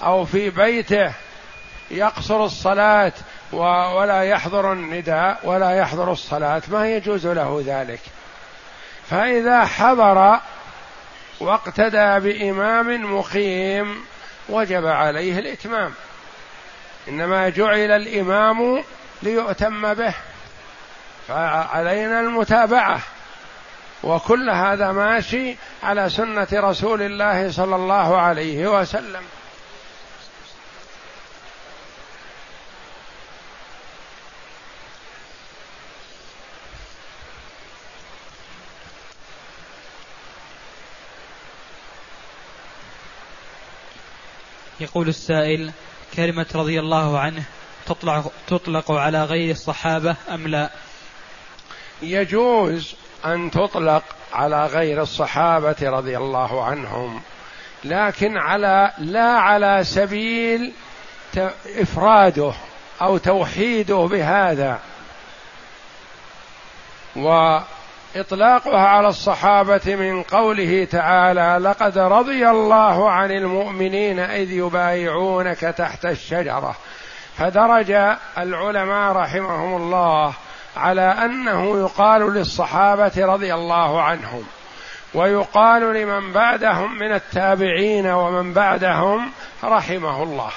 أو 0.03 0.25
في 0.25 0.51
بيته 0.51 1.13
يقصر 1.91 2.45
الصلاة 2.45 3.13
ولا 3.53 4.23
يحضر 4.23 4.73
النداء 4.73 5.39
ولا 5.45 5.71
يحضر 5.71 6.13
الصلاة 6.13 6.63
ما 6.69 6.89
يجوز 6.89 7.27
له 7.27 7.63
ذلك. 7.67 8.01
فإذا 9.11 9.65
حضر 9.65 10.41
واقتدى 11.41 12.21
بإمام 12.21 13.15
مقيم 13.19 14.05
وجب 14.49 14.87
عليه 14.87 15.39
الإتمام. 15.39 15.93
إنما 17.09 17.49
جعل 17.49 17.91
الإمام 17.91 18.85
ليؤتم 19.23 19.95
به 19.95 20.15
فعلينا 21.29 22.21
المتابعة. 22.21 23.01
وكل 24.03 24.51
هذا 24.51 24.93
ماشي 24.93 25.57
على 25.83 26.11
سنة 26.11 26.49
رسول 26.53 27.03
الله 27.03 27.51
صلى 27.51 27.77
الله 27.77 28.21
عليه 28.21 28.81
وسلم. 28.81 29.23
يقول 44.91 45.09
السائل 45.09 45.73
كلمة 46.17 46.47
رضي 46.55 46.81
الله 46.81 47.19
عنه 47.19 47.43
تطلق, 47.87 48.33
تطلق 48.47 48.93
على 48.93 49.25
غير 49.25 49.51
الصحابة 49.51 50.17
أم 50.35 50.49
لا؟ 50.49 50.71
يجوز 52.03 52.95
أن 53.25 53.51
تطلق 53.51 54.03
على 54.33 54.67
غير 54.67 55.03
الصحابة 55.03 55.77
رضي 55.83 56.17
الله 56.17 56.65
عنهم 56.65 57.23
لكن 57.85 58.37
على 58.37 58.93
لا 58.99 59.31
على 59.31 59.85
سبيل 59.85 60.73
إفراده 61.67 62.53
أو 63.03 63.19
توحيده 63.19 63.97
بهذا. 63.97 64.81
و 67.17 67.59
إطلاقها 68.17 68.87
على 68.89 69.09
الصحابة 69.09 69.97
من 69.97 70.23
قوله 70.23 70.85
تعالى 70.85 71.59
لقد 71.69 71.99
رضي 71.99 72.49
الله 72.49 73.11
عن 73.11 73.31
المؤمنين 73.31 74.19
إذ 74.19 74.51
يبايعونك 74.51 75.61
تحت 75.61 76.07
الشجرة 76.07 76.77
فدرج 77.37 77.91
العلماء 78.39 79.13
رحمهم 79.13 79.77
الله 79.77 80.33
على 80.77 81.03
أنه 81.03 81.81
يقال 81.81 82.35
للصحابة 82.35 83.13
رضي 83.17 83.55
الله 83.55 84.03
عنهم 84.03 84.45
ويقال 85.15 85.83
لمن 85.83 86.33
بعدهم 86.33 86.99
من 86.99 87.13
التابعين 87.13 88.07
ومن 88.07 88.53
بعدهم 88.53 89.31
رحمه 89.65 90.23
الله 90.23 90.51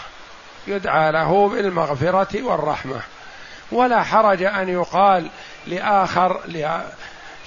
يدعى 0.68 1.12
له 1.12 1.50
بالمغفرة 1.50 2.44
والرحمة. 2.44 3.02
ولا 3.72 4.04
حرج 4.04 4.44
أن 4.44 4.70
يقال 4.70 5.28
لآخر 5.68 6.40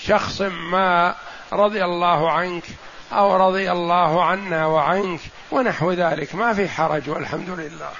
شخص 0.07 0.40
ما 0.40 1.14
رضي 1.52 1.84
الله 1.84 2.30
عنك 2.30 2.64
أو 3.12 3.36
رضي 3.48 3.72
الله 3.72 4.24
عنا 4.24 4.66
وعنك 4.66 5.20
ونحو 5.50 5.92
ذلك. 5.92 6.34
ما 6.34 6.54
في 6.54 6.68
حرج 6.68 7.11
والحمد 7.11 7.50
لله. 7.50 7.90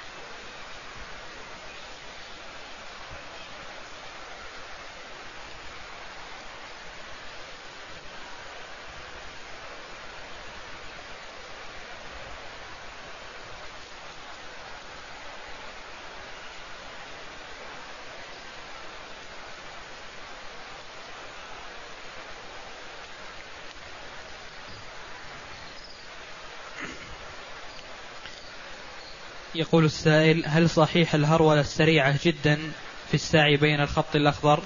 يقول 29.57 29.85
السائل 29.85 30.43
هل 30.47 30.69
صحيح 30.69 31.13
الهرولة 31.13 31.59
السريعة 31.59 32.15
جدا 32.23 32.55
في 33.07 33.13
السعي 33.13 33.57
بين 33.57 33.81
الخط 33.81 34.15
الأخضر؟ 34.15 34.59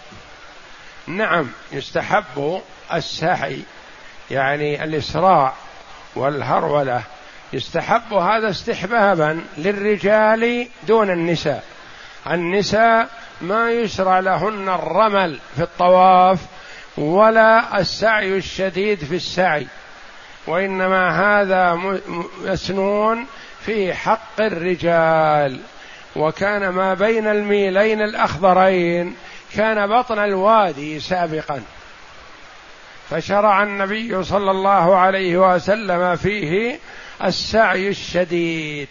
نعم 1.07 1.49
يستحب 1.71 2.61
السعي 2.93 3.59
يعني 4.31 4.83
الإسراع 4.83 5.53
والهرولة. 6.15 7.03
يستحب 7.53 8.13
هذا 8.13 8.49
استحبابا 8.49 9.41
للرجال 9.57 10.67
دون 10.87 11.09
النساء. 11.09 11.63
النساء 12.31 13.09
ما 13.41 13.71
يشرع 13.71 14.19
لهن 14.19 14.69
الرمل 14.69 15.39
في 15.55 15.63
الطواف 15.63 16.39
ولا 16.97 17.79
السعي 17.79 18.37
الشديد 18.37 19.03
في 19.03 19.15
السعي 19.15 19.67
وإنما 20.47 21.09
هذا 21.09 21.73
مسنون 22.41 23.27
في 23.65 23.93
حق 23.93 24.41
الرجال 24.41 25.59
وكان 26.15 26.69
ما 26.69 26.93
بين 26.93 27.27
الميلين 27.27 28.01
الأخضرين 28.01 29.15
كان 29.55 29.87
بطن 29.87 30.19
الوادي 30.19 30.99
سابقا. 30.99 31.63
فشرع 33.09 33.63
النبي 33.63 34.23
صلى 34.23 34.51
الله 34.51 34.97
عليه 34.97 35.55
وسلم 35.55 36.15
فيه 36.15 36.79
السعي 37.23 37.89
الشديد. 37.89 38.87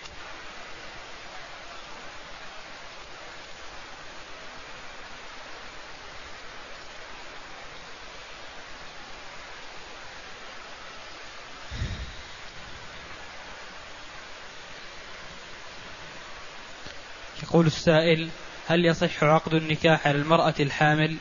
يقول 17.61 17.73
السائل 17.73 18.29
هل 18.69 18.87
يصح 18.87 19.25
عقد 19.25 19.55
النكاح 19.55 20.07
على 20.07 20.19
المرأة 20.19 20.55
الحامل؟ 20.61 21.17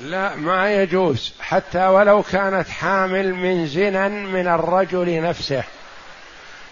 لا 0.00 0.34
ما 0.36 0.72
يجوز 0.72 1.34
حتى 1.40 1.86
ولو 1.86 2.22
كانت 2.22 2.68
حامل 2.68 3.34
من 3.34 3.66
زنا 3.66 4.08
من 4.08 4.48
الرجل 4.48 5.22
نفسه. 5.22 5.64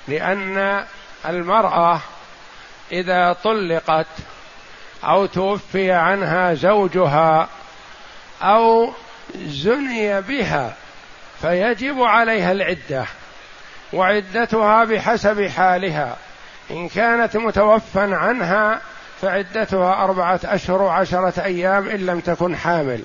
لأن 0.09 0.84
المرأة 1.26 2.01
إذا 2.93 3.32
طلقت 3.32 4.07
أو 5.05 5.26
توفي 5.26 5.93
عنها 5.93 6.55
زوجها 6.55 7.49
أو 8.43 8.93
زني 9.36 10.20
بها 10.20 10.76
فيجب 11.43 12.03
عليها 12.03 12.53
العدة 12.53 13.07
وعدتها 13.93 14.84
بحسب 14.84 15.47
حالها. 15.47 16.16
إن 16.70 16.88
كانت 16.88 17.36
متوفى 17.36 18.14
عنها 18.14 18.80
فعدتها 19.22 20.04
أربعة 20.04 20.40
أشهر 20.44 20.82
وعشرة 20.82 21.44
أيام 21.44 21.88
إن 21.88 22.06
لم 22.06 22.20
تكن 22.20 22.56
حامل. 22.56 23.02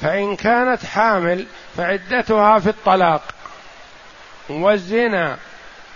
فإن 0.00 0.36
كانت 0.36 0.84
حامل 0.84 1.46
فعدتها 1.76 2.58
في 2.58 2.68
الطلاق 2.68 3.22
والزنا 4.48 5.36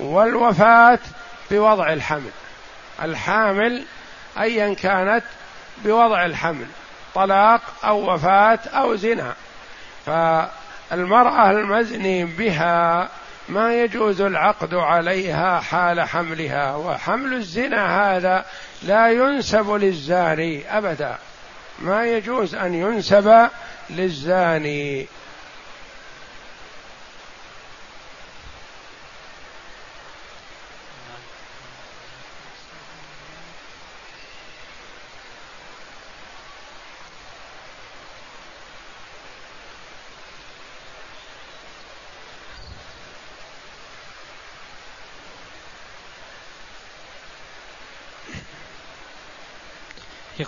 والوفاة 0.00 0.98
بوضع 1.50 1.92
الحمل. 1.92 2.30
الحامل 3.02 3.84
ايا 4.38 4.74
كانت 4.74 5.24
بوضع 5.84 6.26
الحمل 6.26 6.66
طلاق 7.14 7.60
أو 7.84 8.14
وفاة 8.14 8.58
أو 8.74 8.96
زنا. 8.96 9.34
فالمرأة 10.06 11.50
المزني 11.50 12.24
بها 12.24 13.08
ما 13.48 13.82
يجوز 13.82 14.20
العقد 14.20 14.74
عليها 14.74 15.60
حال 15.60 16.00
حملها 16.00 16.76
وحمل 16.76 17.34
الزنا 17.34 18.16
هذا 18.16 18.44
لا 18.82 19.10
ينسب 19.12 19.70
للزاني 19.70 20.78
أبدا. 20.78 21.18
ما 21.78 22.06
يجوز 22.06 22.54
أن 22.54 22.74
ينسب 22.74 23.48
للزاني. 23.90 25.06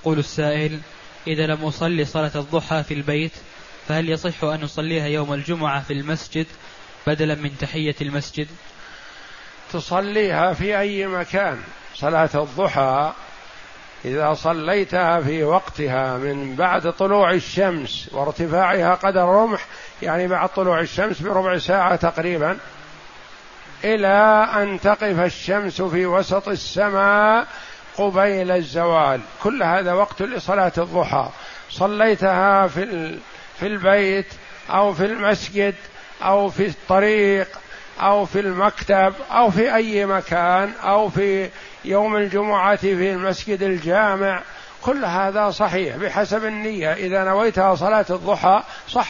يقول 0.00 0.18
السائل 0.18 0.80
إذا 1.26 1.46
لم 1.46 1.64
أصلي 1.64 2.04
صلاة 2.04 2.30
الضحى 2.34 2.82
في 2.82 2.94
البيت 2.94 3.32
فهل 3.88 4.10
يصح 4.10 4.44
أن 4.44 4.62
أصليها 4.62 5.06
يوم 5.06 5.32
الجمعة 5.32 5.82
في 5.82 5.92
المسجد 5.92 6.46
بدلا 7.06 7.34
من 7.34 7.58
تحية 7.58 7.94
المسجد؟ 8.00 8.48
تصليها 9.72 10.52
في 10.52 10.78
أي 10.78 11.06
مكان. 11.06 11.58
صلاة 11.94 12.30
الضحى 12.34 13.12
إذا 14.04 14.34
صليتها 14.34 15.20
في 15.20 15.44
وقتها 15.44 16.16
من 16.16 16.56
بعد 16.56 16.92
طلوع 16.92 17.30
الشمس 17.30 18.08
وارتفاعها 18.12 18.94
قدر 18.94 19.24
رمح 19.24 19.66
يعني 20.02 20.28
بعد 20.28 20.48
طلوع 20.48 20.80
الشمس 20.80 21.22
بربع 21.22 21.58
ساعة 21.58 21.96
تقريبا 21.96 22.58
إلى 23.84 24.48
أن 24.56 24.80
تقف 24.80 25.20
الشمس 25.20 25.82
في 25.82 26.06
وسط 26.06 26.48
السماء 26.48 27.46
قبيل 27.98 28.50
الزوال. 28.50 29.20
كل 29.42 29.62
هذا 29.62 29.92
وقت 29.92 30.22
لصلاة 30.22 30.72
الضحى. 30.78 31.28
صليتها 31.70 32.66
في 32.66 33.18
في 33.58 33.66
البيت 33.66 34.26
أو 34.70 34.94
في 34.94 35.04
المسجد 35.04 35.74
أو 36.22 36.48
في 36.48 36.66
الطريق 36.66 37.48
أو 38.00 38.24
في 38.24 38.40
المكتب 38.40 39.14
أو 39.30 39.50
في 39.50 39.74
أي 39.74 40.06
مكان 40.06 40.72
أو 40.82 41.08
في 41.08 41.50
يوم 41.84 42.16
الجمعة 42.16 42.76
في 42.76 43.12
المسجد 43.12 43.62
الجامع. 43.62 44.42
كل 44.82 45.04
هذا 45.04 45.50
صحيح 45.50 45.96
بحسب 45.96 46.44
النية. 46.44 46.92
إذا 46.92 47.24
نويتها 47.24 47.74
صلاة 47.74 48.06
الضحى 48.10 48.62
صح 48.88 49.08